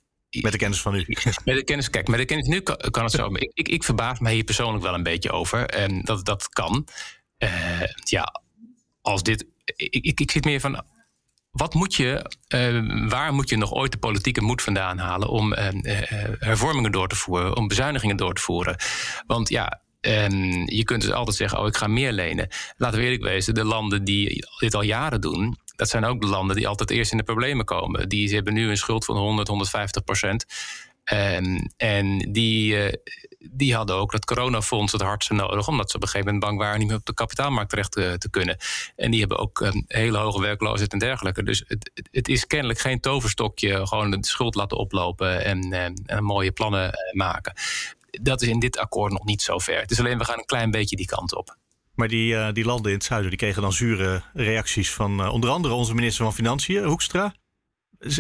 met 0.41 0.53
de 0.53 0.59
kennis 0.59 0.81
van 0.81 0.93
nu. 0.93 1.05
Met 1.45 1.57
de 1.57 1.65
kennis, 1.65 1.91
kijk, 1.91 2.09
met 2.09 2.19
de 2.19 2.25
kennis 2.25 2.47
nu 2.47 2.61
kan, 2.61 2.77
kan 2.77 3.03
het 3.03 3.13
zo. 3.13 3.35
ik, 3.35 3.51
ik, 3.55 3.69
ik, 3.69 3.85
verbaas 3.85 4.19
me 4.19 4.31
hier 4.31 4.45
persoonlijk 4.45 4.85
wel 4.85 4.95
een 4.95 5.03
beetje 5.03 5.31
over. 5.31 5.83
Um, 5.83 6.05
dat 6.05 6.25
dat 6.25 6.49
kan. 6.49 6.87
Uh, 7.39 7.83
ja, 8.05 8.42
als 9.03 9.23
dit. 9.23 9.47
Ik, 9.65 10.05
ik, 10.05 10.21
ik 10.21 10.31
zit 10.31 10.45
meer 10.45 10.61
van 10.61 10.85
wat 11.51 11.75
moet 11.75 11.95
je, 11.95 12.31
uh, 12.55 13.09
waar 13.09 13.35
moet 13.35 13.49
je 13.49 13.57
nog 13.57 13.73
ooit 13.73 13.93
de 13.93 13.99
politieke 13.99 14.41
moed 14.41 14.63
vandaan 14.63 14.99
halen 14.99 15.29
om 15.29 15.53
uh, 15.53 15.69
hervormingen 16.39 16.93
door 16.93 17.09
te 17.09 17.17
voeren, 17.17 17.57
om 17.57 17.69
bezuinigingen 17.69 18.17
door 18.17 18.35
te 18.35 18.43
voeren? 18.43 18.77
Want 19.27 19.49
ja, 19.49 19.83
um, 20.01 20.69
je 20.69 20.85
kunt 20.85 21.03
dus 21.03 21.11
altijd 21.11 21.37
zeggen: 21.37 21.59
Oh, 21.59 21.67
ik 21.67 21.77
ga 21.77 21.87
meer 21.87 22.13
lenen. 22.13 22.49
Laten 22.77 22.99
we 22.99 23.05
eerlijk 23.05 23.23
wezen, 23.23 23.55
de 23.55 23.65
landen 23.65 24.05
die 24.05 24.47
dit 24.59 24.75
al 24.75 24.83
jaren 24.83 25.21
doen, 25.21 25.59
dat 25.77 25.89
zijn 25.89 26.05
ook 26.05 26.21
de 26.21 26.27
landen 26.27 26.57
die 26.57 26.69
altijd 26.69 26.91
eerst 26.91 27.13
in 27.13 27.19
de 27.19 27.25
problemen 27.25 27.65
komen. 27.65 28.09
Die 28.09 28.35
hebben 28.35 28.55
nu 28.55 28.69
een 28.69 28.77
schuld 28.77 29.05
van 29.05 29.17
100, 29.17 29.49
150 29.49 30.05
procent. 30.05 30.45
Um, 31.13 31.71
en 31.77 32.19
die, 32.33 32.77
die 33.51 33.75
hadden 33.75 33.97
ook 33.97 34.13
dat 34.13 34.25
coronafonds 34.25 34.93
het 34.93 35.01
hardste 35.01 35.35
nodig, 35.35 35.69
omdat 35.69 35.91
ze 35.91 35.97
op 35.97 36.03
een 36.03 36.09
gegeven 36.09 36.33
moment 36.33 36.45
bang 36.51 36.61
waren 36.61 36.79
niet 36.79 36.89
meer 36.89 36.97
op 36.97 37.07
de 37.07 37.15
kapitaalmarkt 37.15 37.71
terecht 37.71 37.93
te, 37.93 38.15
te 38.19 38.31
kunnen. 38.31 38.57
En 38.97 39.11
die 39.11 39.21
hebben 39.21 39.39
ook 39.39 39.61
um, 39.61 39.85
hele 39.87 40.19
hoge 40.19 40.41
werkloosheid 40.41 40.93
en 40.93 40.99
dergelijke. 40.99 41.43
Dus 41.43 41.65
het, 41.67 41.91
het, 42.11 42.29
is 42.29 42.47
kennelijk 42.47 42.79
geen 42.79 43.01
toverstokje, 43.01 43.87
gewoon 43.87 44.11
de 44.11 44.19
schuld 44.21 44.55
laten 44.55 44.77
oplopen 44.77 45.45
en, 45.45 45.73
en, 45.73 46.03
en 46.07 46.25
mooie 46.25 46.53
plannen 46.53 46.85
uh, 46.85 47.13
maken. 47.13 47.53
Dat 48.11 48.43
is 48.43 48.49
in 48.49 48.59
dit 48.59 48.79
akkoord 48.79 49.13
nog 49.13 49.25
niet 49.25 49.43
zo 49.43 49.59
ver. 49.59 49.81
Het 49.81 49.91
is 49.91 49.99
alleen, 49.99 50.19
we 50.19 50.25
gaan 50.25 50.39
een 50.39 50.45
klein 50.45 50.71
beetje 50.71 50.97
die 50.97 51.07
kant 51.07 51.35
op. 51.35 51.57
Maar 51.95 52.09
die, 52.09 52.35
uh, 52.35 52.49
die 52.53 52.65
landen 52.65 52.91
in 52.91 52.97
het 52.97 53.07
zuiden 53.07 53.31
die 53.31 53.39
kregen 53.39 53.63
dan 53.63 53.73
zure 53.73 54.23
reacties 54.33 54.93
van 54.93 55.29
onder 55.29 55.51
andere 55.51 55.75
onze 55.75 55.95
minister 55.95 56.25
van 56.25 56.35
Financiën, 56.35 56.85
Hoekstra. 56.85 57.35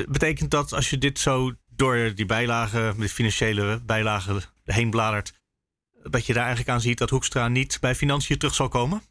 Betekent 0.08 0.50
dat 0.50 0.72
als 0.72 0.90
je 0.90 0.98
dit 0.98 1.18
zo 1.18 1.52
door 1.76 2.12
die 2.14 2.26
bijlagen, 2.26 3.00
de 3.00 3.08
financiële 3.08 3.80
bijlagen 3.86 4.42
heen 4.64 4.90
bladert, 4.90 5.32
dat 6.02 6.26
je 6.26 6.32
daar 6.32 6.44
eigenlijk 6.44 6.74
aan 6.74 6.80
ziet 6.80 6.98
dat 6.98 7.10
Hoekstra 7.10 7.48
niet 7.48 7.78
bij 7.80 7.94
financiën 7.94 8.38
terug 8.38 8.54
zal 8.54 8.68
komen? 8.68 9.02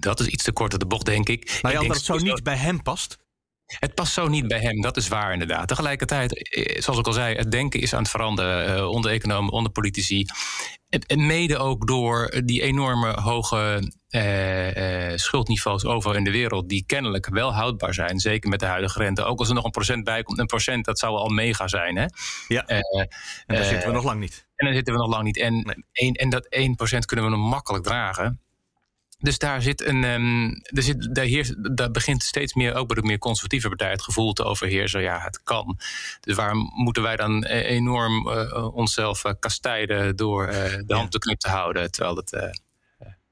Dat 0.00 0.20
is 0.20 0.26
iets 0.26 0.44
te 0.44 0.52
kort 0.52 0.80
de 0.80 0.86
bocht, 0.86 1.06
denk 1.06 1.28
ik. 1.28 1.58
Maar 1.62 1.72
ja, 1.72 1.80
dat 1.80 1.96
het 1.96 2.04
zo 2.04 2.16
niet 2.16 2.42
bij 2.42 2.56
hem 2.56 2.82
past? 2.82 3.18
Het 3.66 3.94
past 3.94 4.12
zo 4.12 4.28
niet 4.28 4.48
bij 4.48 4.60
hem, 4.60 4.80
dat 4.80 4.96
is 4.96 5.08
waar 5.08 5.32
inderdaad. 5.32 5.68
Tegelijkertijd, 5.68 6.50
eh, 6.50 6.80
zoals 6.80 6.98
ik 6.98 7.06
al 7.06 7.12
zei, 7.12 7.36
het 7.36 7.50
denken 7.50 7.80
is 7.80 7.94
aan 7.94 8.02
het 8.02 8.10
veranderen 8.10 8.78
uh, 8.78 8.88
onder 8.88 9.10
economen, 9.10 9.52
onder 9.52 9.72
politici. 9.72 10.24
En 10.88 11.26
mede 11.26 11.56
ook 11.56 11.86
door 11.86 12.40
die 12.44 12.62
enorme 12.62 13.20
hoge 13.20 13.92
uh, 14.10 15.10
uh, 15.10 15.16
schuldniveaus 15.16 15.84
overal 15.84 16.16
in 16.16 16.24
de 16.24 16.30
wereld, 16.30 16.68
die 16.68 16.84
kennelijk 16.86 17.28
wel 17.28 17.54
houdbaar 17.54 17.94
zijn, 17.94 18.20
zeker 18.20 18.48
met 18.50 18.60
de 18.60 18.66
huidige 18.66 18.98
rente. 18.98 19.24
Ook 19.24 19.38
als 19.38 19.48
er 19.48 19.54
nog 19.54 19.64
een 19.64 19.70
procent 19.70 20.04
bij 20.04 20.22
komt, 20.22 20.38
een 20.38 20.46
procent, 20.46 20.84
dat 20.84 20.98
zou 20.98 21.16
al 21.16 21.28
mega 21.28 21.68
zijn. 21.68 21.96
Hè? 21.96 22.06
Ja, 22.48 22.66
en 22.66 23.08
daar 23.46 23.64
zitten 23.64 23.88
we 23.88 23.94
nog 23.94 24.04
lang 24.04 24.20
niet. 24.20 24.46
En 24.54 24.66
daar 24.66 24.74
zitten 24.74 24.94
we 24.94 25.00
nog 25.00 25.08
lang 25.08 25.24
niet. 25.24 25.38
En, 25.38 25.54
nee. 25.54 25.76
een, 25.92 26.14
en 26.14 26.28
dat 26.28 26.44
1% 26.96 26.98
kunnen 26.98 27.24
we 27.24 27.30
nog 27.30 27.50
makkelijk 27.50 27.84
dragen. 27.84 28.40
Dus 29.20 29.38
daar 29.38 29.62
zit 29.62 29.86
een. 29.86 30.04
Um, 30.04 30.60
er 30.62 30.82
zit, 30.82 31.14
daar, 31.14 31.24
heerst, 31.24 31.76
daar 31.76 31.90
begint 31.90 32.22
steeds 32.22 32.54
meer, 32.54 32.74
ook 32.74 32.86
bij 32.86 32.96
de 32.96 33.06
meer 33.06 33.18
conservatieve 33.18 33.68
partij, 33.68 33.90
het 33.90 34.02
gevoel 34.02 34.32
te 34.32 34.44
overheersen. 34.44 35.02
Ja, 35.02 35.20
het 35.20 35.42
kan. 35.42 35.78
Dus 36.20 36.36
waarom 36.36 36.70
moeten 36.74 37.02
wij 37.02 37.16
dan 37.16 37.44
eh, 37.44 37.70
enorm 37.70 38.28
uh, 38.28 38.74
onszelf 38.74 39.24
uh, 39.24 39.32
kastijden 39.38 40.16
door 40.16 40.46
de 40.86 40.94
hand 40.94 41.10
te 41.10 41.18
knip 41.18 41.38
te 41.38 41.48
houden, 41.48 41.90
terwijl 41.90 42.16
het, 42.16 42.30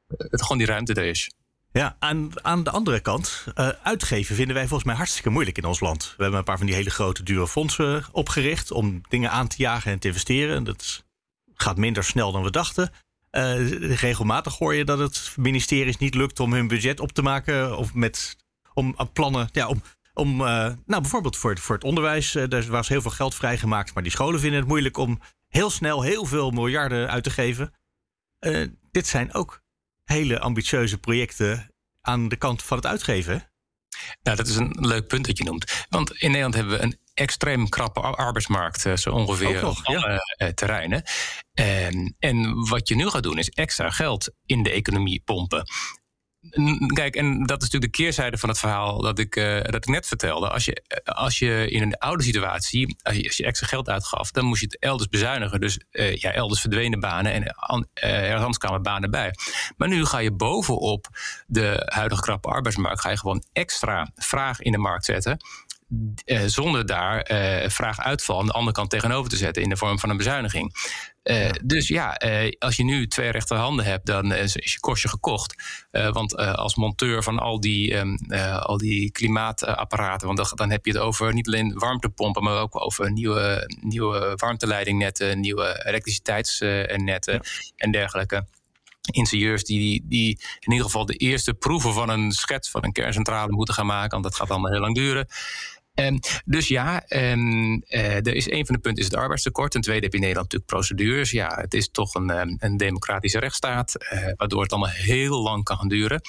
het 0.06 0.42
gewoon 0.42 0.58
die 0.58 0.66
ruimte 0.66 0.94
er 0.94 1.04
is? 1.04 1.30
Ja, 1.72 1.96
aan, 1.98 2.30
aan 2.42 2.64
de 2.64 2.70
andere 2.70 3.00
kant, 3.00 3.44
uitgeven 3.82 4.36
vinden 4.36 4.54
wij 4.54 4.66
volgens 4.66 4.84
mij 4.84 4.96
hartstikke 4.96 5.30
moeilijk 5.30 5.58
in 5.58 5.64
ons 5.64 5.80
land. 5.80 6.14
We 6.16 6.22
hebben 6.22 6.38
een 6.38 6.44
paar 6.44 6.58
van 6.58 6.66
die 6.66 6.74
hele 6.74 6.90
grote, 6.90 7.22
dure 7.22 7.48
fondsen 7.48 8.04
opgericht 8.12 8.70
om 8.70 9.00
dingen 9.08 9.30
aan 9.30 9.48
te 9.48 9.56
jagen 9.58 9.92
en 9.92 9.98
te 9.98 10.08
investeren. 10.08 10.64
Dat 10.64 11.04
gaat 11.54 11.76
minder 11.76 12.04
snel 12.04 12.32
dan 12.32 12.42
we 12.42 12.50
dachten. 12.50 12.92
Uh, 13.36 13.68
regelmatig 13.96 14.58
hoor 14.58 14.74
je 14.74 14.84
dat 14.84 14.98
het 14.98 15.32
ministeries 15.36 15.96
niet 15.96 16.14
lukt 16.14 16.40
om 16.40 16.52
hun 16.52 16.68
budget 16.68 17.00
op 17.00 17.12
te 17.12 17.22
maken. 17.22 17.76
Of 17.76 17.94
met, 17.94 18.36
om 18.74 18.96
plannen, 19.12 19.48
ja, 19.52 19.68
om 19.68 19.82
Om, 20.14 20.36
nou, 20.36 20.76
bijvoorbeeld 20.86 21.36
voor, 21.36 21.58
voor 21.58 21.74
het 21.74 21.84
onderwijs, 21.84 22.34
er 22.34 22.70
was 22.70 22.88
heel 22.88 23.02
veel 23.02 23.10
geld 23.10 23.34
vrijgemaakt, 23.34 23.94
maar 23.94 24.02
die 24.02 24.12
scholen 24.12 24.40
vinden 24.40 24.58
het 24.58 24.68
moeilijk 24.68 24.96
om 24.96 25.20
heel 25.48 25.70
snel 25.70 26.02
heel 26.02 26.24
veel 26.24 26.50
miljarden 26.50 27.10
uit 27.10 27.24
te 27.24 27.30
geven. 27.30 27.72
dit 28.90 29.06
zijn 29.06 29.34
ook 29.34 29.62
hele 30.04 30.40
ambitieuze 30.40 30.98
projecten 30.98 31.74
aan 32.00 32.28
de 32.28 32.36
kant 32.36 32.62
van 32.62 32.76
het 32.76 32.86
uitgeven. 32.86 33.50
Nou, 34.22 34.36
dat 34.36 34.46
is 34.46 34.56
een 34.56 34.76
leuk 34.80 35.06
punt 35.06 35.26
dat 35.26 35.38
je 35.38 35.44
noemt. 35.44 35.86
Want 35.88 36.10
in 36.10 36.26
Nederland 36.26 36.54
hebben 36.54 36.78
we 36.78 36.82
een 36.82 36.98
extreem 37.16 37.68
krappe 37.68 38.00
arbeidsmarkt, 38.00 38.86
eh, 38.86 38.96
zo 38.96 39.10
ongeveer 39.10 39.62
nog, 39.62 39.78
op 39.78 39.84
alle 39.84 40.10
ja. 40.10 40.18
Eh, 40.36 40.48
terreinen. 40.48 41.02
En, 41.54 42.16
en 42.18 42.68
wat 42.68 42.88
je 42.88 42.94
nu 42.94 43.08
gaat 43.08 43.22
doen, 43.22 43.38
is 43.38 43.48
extra 43.48 43.90
geld 43.90 44.30
in 44.46 44.62
de 44.62 44.70
economie 44.70 45.22
pompen. 45.24 45.64
Kijk, 46.94 47.16
en 47.16 47.42
dat 47.42 47.62
is 47.62 47.64
natuurlijk 47.64 47.92
de 47.92 48.02
keerzijde 48.02 48.38
van 48.38 48.48
het 48.48 48.58
verhaal 48.58 49.00
dat 49.00 49.18
ik, 49.18 49.36
uh, 49.36 49.62
dat 49.62 49.74
ik 49.74 49.86
net 49.86 50.06
vertelde. 50.06 50.48
Als 50.48 50.64
je, 50.64 51.02
als 51.04 51.38
je 51.38 51.70
in 51.70 51.82
een 51.82 51.98
oude 51.98 52.22
situatie, 52.22 52.96
als 53.02 53.16
je, 53.16 53.24
als 53.24 53.36
je 53.36 53.44
extra 53.44 53.66
geld 53.66 53.88
uitgaf, 53.88 54.30
dan 54.30 54.44
moest 54.44 54.60
je 54.60 54.66
het 54.66 54.78
elders 54.78 55.08
bezuinigen. 55.08 55.60
Dus 55.60 55.80
uh, 55.90 56.16
ja, 56.16 56.32
elders 56.32 56.60
verdwenen 56.60 57.00
banen 57.00 57.32
en 57.32 57.42
uh, 57.42 58.30
ergens 58.30 58.58
kwamen 58.58 58.82
banen 58.82 59.10
bij. 59.10 59.30
Maar 59.76 59.88
nu 59.88 60.04
ga 60.04 60.18
je 60.18 60.32
bovenop 60.32 61.06
de 61.46 61.82
huidige 61.94 62.22
krappe 62.22 62.48
arbeidsmarkt, 62.48 63.00
ga 63.00 63.10
je 63.10 63.18
gewoon 63.18 63.44
extra 63.52 64.10
vraag 64.14 64.60
in 64.60 64.72
de 64.72 64.78
markt 64.78 65.04
zetten. 65.04 65.38
Uh, 65.88 66.42
zonder 66.46 66.86
daar 66.86 67.30
uh, 67.30 67.68
vraag 67.68 68.00
uitval 68.00 68.38
aan 68.38 68.46
de 68.46 68.52
andere 68.52 68.76
kant 68.76 68.90
tegenover 68.90 69.30
te 69.30 69.36
zetten 69.36 69.62
in 69.62 69.68
de 69.68 69.76
vorm 69.76 69.98
van 69.98 70.10
een 70.10 70.16
bezuiniging. 70.16 70.74
Uh, 71.22 71.50
dus 71.64 71.88
ja, 71.88 72.20
als 72.58 72.76
je 72.76 72.84
nu 72.84 73.06
twee 73.06 73.30
rechterhanden 73.30 73.84
hebt, 73.84 74.06
dan 74.06 74.32
is 74.32 74.52
je 74.52 74.80
kostje 74.80 75.08
gekocht. 75.08 75.54
want 75.90 76.36
als 76.36 76.74
monteur 76.74 77.22
van 77.22 77.38
al 77.38 77.60
die, 77.60 77.94
um, 77.94 78.16
al 78.58 78.78
die 78.78 79.10
klimaatapparaten, 79.10 80.26
want 80.26 80.38
dan, 80.38 80.48
dan, 80.54 80.70
heb 80.70 80.84
je 80.86 80.92
het 80.92 81.00
over 81.00 81.32
niet 81.32 81.46
alleen 81.46 81.78
warmtepompen, 81.78 82.42
maar 82.42 82.60
ook 82.60 82.84
over 82.84 83.12
nieuwe, 83.12 83.76
nieuwe 83.80 84.32
warmteleidingnetten, 84.36 85.40
nieuwe 85.40 85.86
elektriciteitsnetten 85.86 87.34
ja. 87.34 87.40
en 87.76 87.90
dergelijke 87.90 88.46
ingenieurs 89.10 89.64
die, 89.64 90.04
die 90.08 90.38
in 90.58 90.72
ieder 90.72 90.84
geval 90.84 91.06
de 91.06 91.16
eerste 91.16 91.54
proeven 91.54 91.92
van 91.92 92.08
een 92.08 92.32
schets 92.32 92.70
van 92.70 92.84
een 92.84 92.92
kerncentrale 92.92 93.52
moeten 93.52 93.74
gaan 93.74 93.86
maken. 93.86 94.10
Want 94.10 94.22
dat 94.22 94.34
gaat 94.34 94.50
allemaal 94.50 94.70
heel 94.70 94.80
lang 94.80 94.94
duren. 94.94 95.26
Um, 96.00 96.18
dus 96.44 96.68
ja, 96.68 97.04
um, 97.08 97.74
uh, 97.88 98.16
er 98.16 98.34
is 98.34 98.50
een 98.50 98.66
van 98.66 98.74
de 98.74 98.80
punten 98.80 99.04
is 99.04 99.10
het 99.10 99.20
arbeidstekort. 99.20 99.70
Ten 99.70 99.80
tweede 99.80 100.02
heb 100.02 100.12
je 100.12 100.18
in 100.18 100.24
Nederland 100.24 100.52
natuurlijk 100.52 100.72
procedures. 100.72 101.30
Ja, 101.30 101.56
het 101.60 101.74
is 101.74 101.88
toch 101.90 102.14
een, 102.14 102.30
um, 102.30 102.56
een 102.58 102.76
democratische 102.76 103.38
rechtsstaat, 103.38 103.94
uh, 104.12 104.32
waardoor 104.36 104.62
het 104.62 104.72
allemaal 104.72 104.90
heel 104.90 105.42
lang 105.42 105.64
kan 105.64 105.76
gaan 105.76 105.88
duren. 105.88 106.20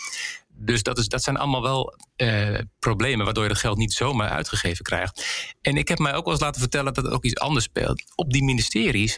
Dus 0.59 0.83
dat, 0.83 0.97
is, 0.97 1.07
dat 1.07 1.23
zijn 1.23 1.37
allemaal 1.37 1.61
wel 1.61 1.95
uh, 2.17 2.59
problemen 2.79 3.25
waardoor 3.25 3.43
je 3.43 3.49
het 3.49 3.59
geld 3.59 3.77
niet 3.77 3.93
zomaar 3.93 4.29
uitgegeven 4.29 4.83
krijgt. 4.83 5.25
En 5.61 5.77
ik 5.77 5.87
heb 5.87 5.97
mij 5.97 6.13
ook 6.13 6.23
wel 6.23 6.33
eens 6.33 6.43
laten 6.43 6.61
vertellen 6.61 6.93
dat 6.93 7.05
er 7.05 7.11
ook 7.11 7.25
iets 7.25 7.39
anders 7.39 7.65
speelt. 7.65 8.03
Op 8.15 8.31
die 8.31 8.43
ministeries 8.43 9.17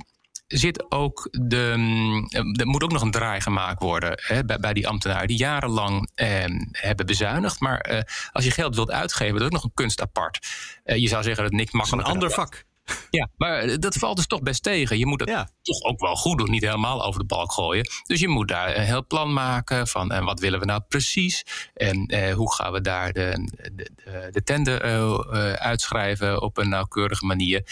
zit 0.50 0.92
ook 0.92 1.28
de, 1.32 1.74
mm, 1.78 2.28
er 2.30 2.68
moet 2.68 2.84
ook 2.84 2.92
nog 2.92 3.02
een 3.02 3.12
draai 3.12 3.42
gemaakt 3.42 3.82
worden 3.82 4.14
hè, 4.16 4.46
bij, 4.46 4.60
bij, 4.60 4.74
die 4.74 4.88
ambtenaren 4.88 5.28
die 5.28 5.38
jarenlang 5.38 6.10
eh, 6.16 6.46
hebben 6.72 7.06
bezuinigd. 7.06 7.60
Maar 7.60 7.80
eh, 7.80 8.02
als 8.32 8.44
je 8.44 8.52
geld 8.52 8.76
wilt 8.76 8.92
uitgeven, 8.92 9.34
dat 9.34 9.42
is 9.42 9.48
ook 9.48 9.54
nog 9.54 9.64
een 9.64 9.74
kunst 9.74 10.02
apart. 10.02 10.48
Eh, 10.84 10.98
je 10.98 11.08
zou 11.08 11.24
zeggen 11.24 11.44
dat 11.44 11.52
niks 11.52 11.72
makkelijk. 11.72 12.08
Een 12.08 12.14
ander 12.14 12.32
vak. 12.32 12.66
Ja, 13.10 13.30
maar 13.38 13.80
dat 13.80 13.96
valt 13.96 14.16
dus 14.16 14.28
toch 14.28 14.42
best 14.42 14.64
tegen. 14.64 14.98
Je 14.98 15.06
moet 15.06 15.20
het 15.20 15.48
toch 15.62 15.84
ook 15.84 16.00
wel 16.00 16.16
goed 16.16 16.38
doen, 16.38 16.50
niet 16.50 16.64
helemaal 16.64 17.06
over 17.06 17.20
de 17.20 17.26
balk 17.26 17.52
gooien. 17.52 17.90
Dus 18.04 18.20
je 18.20 18.28
moet 18.28 18.48
daar 18.48 18.76
een 18.76 18.84
heel 18.84 19.06
plan 19.06 19.34
maken 19.34 19.88
van 19.88 20.12
en 20.12 20.24
wat 20.24 20.40
willen 20.40 20.60
we 20.60 20.66
nou 20.66 20.82
precies 20.88 21.44
en 21.74 22.06
eh, 22.06 22.34
hoe 22.34 22.54
gaan 22.54 22.72
we 22.72 22.82
daar 22.82 23.14
de, 23.14 23.50
de, 23.74 24.30
de 24.32 24.44
tender 24.44 24.86
uh, 24.86 25.54
uitschrijven 25.54 26.42
op 26.42 26.58
een 26.58 26.70
nauwkeurige 26.70 27.26
manier. 27.26 27.64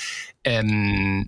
En, 0.41 0.67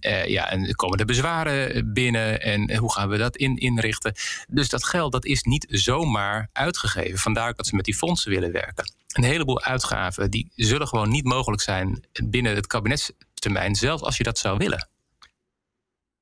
uh, 0.02 0.26
ja, 0.26 0.52
en 0.52 0.76
komen 0.76 0.98
de 0.98 1.06
bezwaren 1.06 1.94
binnen 1.94 2.42
en 2.42 2.76
hoe 2.78 2.94
gaan 2.94 3.10
we 3.10 3.18
dat 3.18 3.38
in, 3.38 3.58
inrichten. 3.58 4.14
Dus 4.50 4.70
dat 4.70 4.86
geld 4.86 5.12
dat 5.12 5.26
is 5.26 5.44
niet 5.44 5.66
zomaar 5.70 6.50
uitgegeven. 6.54 7.18
Vandaar 7.18 7.54
dat 7.54 7.68
ze 7.68 7.76
met 7.76 7.86
die 7.86 7.96
fondsen 7.96 8.32
willen 8.32 8.52
werken. 8.52 8.92
Een 9.10 9.24
heleboel 9.24 9.62
uitgaven 9.62 10.32
die 10.32 10.52
zullen 10.56 10.88
gewoon 10.88 11.10
niet 11.10 11.24
mogelijk 11.24 11.62
zijn 11.62 12.04
binnen 12.24 12.56
het 12.56 12.68
kabinets 12.68 13.12
termijn, 13.40 13.76
zelfs 13.76 14.04
als 14.04 14.18
je 14.18 14.24
dat 14.24 14.38
zou 14.38 14.58
willen. 14.58 14.90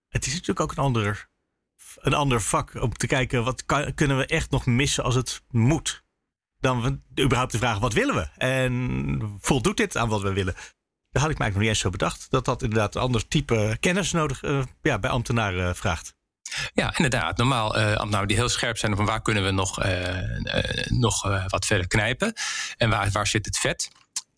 Het 0.08 0.26
is 0.26 0.32
natuurlijk 0.32 0.60
ook 0.60 0.72
een 0.72 0.84
ander, 0.84 1.30
een 1.96 2.14
ander 2.14 2.42
vak 2.42 2.82
om 2.82 2.94
te 2.94 3.08
kijken 3.08 3.44
wat 3.44 3.66
kan, 3.66 3.94
kunnen 3.94 4.18
we 4.18 4.26
echt 4.26 4.50
nog 4.50 4.66
missen 4.66 5.04
als 5.04 5.16
het 5.16 5.42
moet. 5.50 6.06
Dan 6.60 7.02
überhaupt 7.20 7.52
de 7.52 7.58
vraag 7.58 7.80
wat 7.80 7.94
willen 7.94 8.16
we 8.16 8.30
en 8.38 9.38
voldoet 9.40 9.78
dit 9.78 9.98
aan 9.98 10.10
wat 10.10 10.22
we 10.22 10.34
willen. 10.34 10.56
Daar 11.12 11.22
had 11.22 11.32
ik 11.32 11.38
mij 11.38 11.48
nog 11.50 11.58
niet 11.58 11.68
eens 11.68 11.80
zo 11.80 11.90
bedacht. 11.90 12.28
Dat 12.30 12.46
dat 12.46 12.62
inderdaad 12.62 12.96
een 12.96 13.02
ander 13.02 13.28
type 13.28 13.78
kennis 13.80 14.12
nodig 14.12 14.44
uh, 14.44 14.64
ja, 14.82 15.00
bij 15.00 15.10
ambtenaren 15.10 15.68
uh, 15.68 15.74
vraagt. 15.74 16.16
Ja, 16.74 16.94
inderdaad. 16.96 17.38
Normaal 17.38 17.78
uh, 17.78 17.96
ambtenaren 17.96 18.28
die 18.28 18.38
heel 18.38 18.50
scherp 18.50 18.78
zijn 18.78 18.96
van 18.96 19.06
waar 19.06 19.22
kunnen 19.22 19.44
we 19.44 19.52
nog, 19.52 19.84
nog 20.86 21.22
wat 21.48 21.66
verder 21.66 21.88
knijpen. 21.88 22.34
En 22.78 22.90
waar, 22.90 23.12
waar 23.12 23.28
zit 23.28 23.46
het 23.46 23.58
vet. 23.58 23.90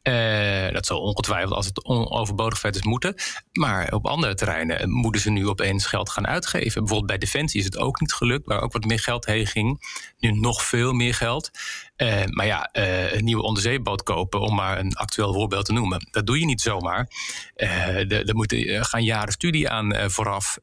Uh, 0.04 0.72
dat 0.72 0.86
zal 0.86 1.00
ongetwijfeld 1.02 1.54
als 1.54 1.66
het 1.66 1.86
overbodig 1.86 2.60
vet 2.60 2.76
is 2.76 2.84
moeten. 2.84 3.16
Maar 3.52 3.94
op 3.94 4.06
andere 4.06 4.34
terreinen 4.34 4.90
moeten 4.90 5.22
ze 5.22 5.30
nu 5.30 5.48
opeens 5.48 5.86
geld 5.86 6.10
gaan 6.10 6.28
uitgeven. 6.28 6.80
Bijvoorbeeld 6.80 7.06
bij 7.06 7.18
Defensie 7.18 7.60
is 7.60 7.66
het 7.66 7.78
ook 7.78 8.00
niet 8.00 8.14
gelukt, 8.14 8.48
waar 8.48 8.62
ook 8.62 8.74
wat 8.74 8.86
meer 8.86 9.00
geld 9.00 9.26
heen 9.26 9.48
ging. 9.48 9.82
Nu 10.18 10.32
nog 10.32 10.64
veel 10.64 10.94
meer 10.94 11.14
geld. 11.14 11.50
Uh, 11.98 12.24
maar 12.26 12.46
ja, 12.46 12.70
een 13.14 13.24
nieuwe 13.24 13.44
onderzeeboot 13.44 14.04
kopen, 14.04 14.40
om 14.40 14.56
maar 14.56 14.80
een 14.80 14.96
actueel 14.96 15.34
voorbeeld 15.34 15.66
te 15.66 15.74
noemen. 15.74 16.08
Dat 16.12 16.26
doe 16.26 16.40
je 16.40 16.46
niet 16.46 16.62
zomaar. 16.62 17.12
Er 17.56 18.36
moeten 18.36 18.86
gaan 18.86 19.04
jaren 19.04 19.34
studie 19.34 19.70
aan 19.70 20.12
vooraf. 20.12 20.58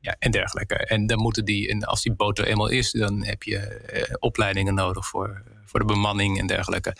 Ja, 0.00 0.16
en 0.18 0.30
dergelijke. 0.30 0.74
En 0.74 1.06
dan 1.06 1.18
moeten 1.18 1.44
die, 1.44 1.68
en 1.68 1.84
als 1.84 2.02
die 2.02 2.14
boot 2.14 2.38
er 2.38 2.46
eenmaal 2.46 2.68
is, 2.68 2.90
dan 2.90 3.24
heb 3.24 3.42
je 3.42 4.16
opleidingen 4.18 4.74
nodig 4.74 5.06
voor, 5.06 5.42
voor 5.64 5.80
de 5.80 5.86
bemanning 5.86 6.38
en 6.38 6.46
dergelijke. 6.46 6.96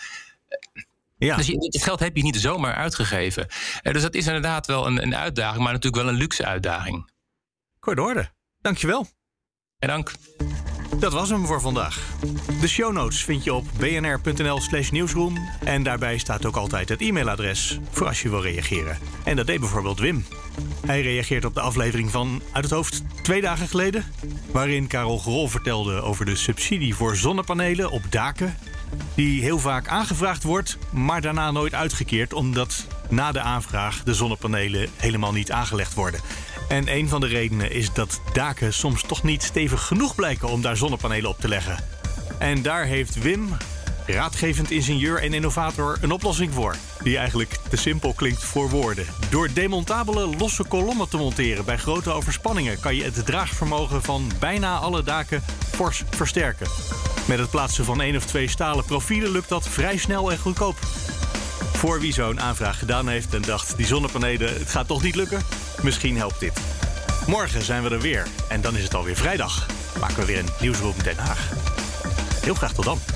Ja. 1.19 1.37
Dus 1.37 1.47
het 1.47 1.83
geld 1.83 2.01
heb 2.01 2.17
je 2.17 2.23
niet 2.23 2.37
zomaar 2.37 2.75
uitgegeven. 2.75 3.49
Eh, 3.83 3.93
dus 3.93 4.03
dat 4.03 4.15
is 4.15 4.27
inderdaad 4.27 4.67
wel 4.67 4.87
een, 4.87 5.03
een 5.03 5.17
uitdaging, 5.17 5.63
maar 5.63 5.73
natuurlijk 5.73 6.03
wel 6.03 6.13
een 6.13 6.19
luxe 6.19 6.45
uitdaging. 6.45 7.11
Kort 7.79 7.99
orde. 7.99 8.31
Dankjewel. 8.61 9.07
En 9.79 9.89
dank. 9.89 10.13
Dat 10.99 11.13
was 11.13 11.29
hem 11.29 11.47
voor 11.47 11.61
vandaag. 11.61 12.17
De 12.61 12.69
show 12.69 12.93
notes 12.93 13.25
vind 13.25 13.45
je 13.45 13.55
op 13.55 13.65
bnr.nl/slash 13.79 14.91
nieuwsroom. 14.91 15.49
En 15.65 15.83
daarbij 15.83 16.19
staat 16.19 16.47
ook 16.47 16.57
altijd 16.57 16.89
het 16.89 17.01
e-mailadres 17.01 17.79
voor 17.91 18.07
als 18.07 18.23
je 18.23 18.29
wil 18.29 18.43
reageren. 18.43 18.99
En 19.25 19.37
dat 19.37 19.47
deed 19.47 19.61
bijvoorbeeld 19.61 19.99
Wim. 19.99 20.25
Hij 20.87 21.03
reageert 21.03 21.45
op 21.45 21.55
de 21.55 21.61
aflevering 21.61 22.11
van 22.11 22.43
Uit 22.53 22.65
het 22.65 22.73
Hoofd 22.73 23.03
twee 23.23 23.41
dagen 23.41 23.69
geleden. 23.69 24.05
Waarin 24.53 24.87
Karel 24.87 25.19
Grol 25.19 25.49
vertelde 25.49 26.01
over 26.01 26.25
de 26.25 26.37
subsidie 26.37 26.95
voor 26.95 27.17
zonnepanelen 27.17 27.91
op 27.91 28.03
daken 28.11 28.57
die 29.15 29.43
heel 29.43 29.59
vaak 29.59 29.89
aangevraagd 29.89 30.43
wordt, 30.43 30.79
maar 30.91 31.21
daarna 31.21 31.51
nooit 31.51 31.75
uitgekeerd, 31.75 32.33
omdat 32.33 32.87
na 33.09 33.33
de 33.33 33.41
aanvraag 33.41 34.03
de 34.03 34.15
zonnepanelen 34.15 34.89
helemaal 34.97 35.33
niet 35.33 35.53
aangelegd 35.53 35.95
worden. 35.95 36.21
En 36.69 36.95
een 36.97 37.09
van 37.09 37.21
de 37.21 37.27
redenen 37.27 37.73
is 37.73 37.93
dat 37.93 38.21
daken 38.33 38.73
soms 38.73 39.03
toch 39.03 39.23
niet 39.23 39.43
stevig 39.43 39.87
genoeg 39.87 40.15
blijken 40.15 40.49
om 40.49 40.63
daar 40.63 40.77
zonnepanelen 40.77 41.31
op 41.31 41.41
te 41.41 41.49
leggen. 41.49 41.79
En 42.39 42.63
daar 42.63 42.85
heeft 42.85 43.15
Wim, 43.15 43.49
raadgevend 44.07 44.71
ingenieur 44.71 45.23
en 45.23 45.33
innovator, 45.33 45.99
een 46.01 46.11
oplossing 46.11 46.55
voor. 46.55 46.77
Die 47.03 47.19
eigenlijk 47.19 47.57
te 47.69 47.77
simpel 47.77 48.13
klinkt 48.13 48.45
voor 48.45 48.71
woorden. 48.71 49.07
Door 49.31 49.53
demontabele 49.53 50.27
losse 50.27 50.65
kolommen 50.65 51.09
te 51.09 51.17
monteren 51.17 51.65
bij 51.65 51.77
grote 51.77 52.11
overspanningen 52.11 52.81
kan 52.81 52.95
je 52.95 53.05
het 53.05 53.27
draagvermogen 53.27 54.03
van 54.03 54.31
bijna 54.39 54.79
alle 54.79 55.03
daken 55.03 55.43
fors 55.75 56.03
versterken. 56.11 56.67
Met 57.27 57.39
het 57.39 57.51
plaatsen 57.51 57.85
van 57.85 58.01
één 58.01 58.17
of 58.17 58.25
twee 58.25 58.49
stalen 58.49 58.85
profielen 58.85 59.31
lukt 59.31 59.49
dat 59.49 59.69
vrij 59.69 59.97
snel 59.97 60.31
en 60.33 60.39
goedkoop. 60.39 60.77
Voor 61.73 62.01
wie 62.01 62.13
zo'n 62.13 62.41
aanvraag 62.41 62.79
gedaan 62.79 63.09
heeft 63.09 63.35
en 63.35 63.43
dacht: 63.43 63.77
die 63.77 63.87
zonnepanelen, 63.87 64.55
het 64.55 64.71
gaat 64.71 64.87
toch 64.87 65.03
niet 65.03 65.15
lukken? 65.15 65.43
Misschien 65.83 66.17
helpt 66.17 66.41
dit. 66.41 66.61
Morgen 67.27 67.63
zijn 67.63 67.83
we 67.83 67.91
er 67.91 68.01
weer 68.01 68.27
en 68.49 68.61
dan 68.61 68.77
is 68.77 68.83
het 68.83 68.95
alweer 68.95 69.17
vrijdag. 69.17 69.67
Maken 70.01 70.17
we 70.17 70.25
weer 70.25 70.39
een 70.39 70.49
nieuwsroom 70.61 70.95
Den 71.03 71.19
Haag. 71.19 71.49
Heel 72.43 72.55
graag 72.55 72.73
tot 72.73 72.85
dan. 72.85 73.16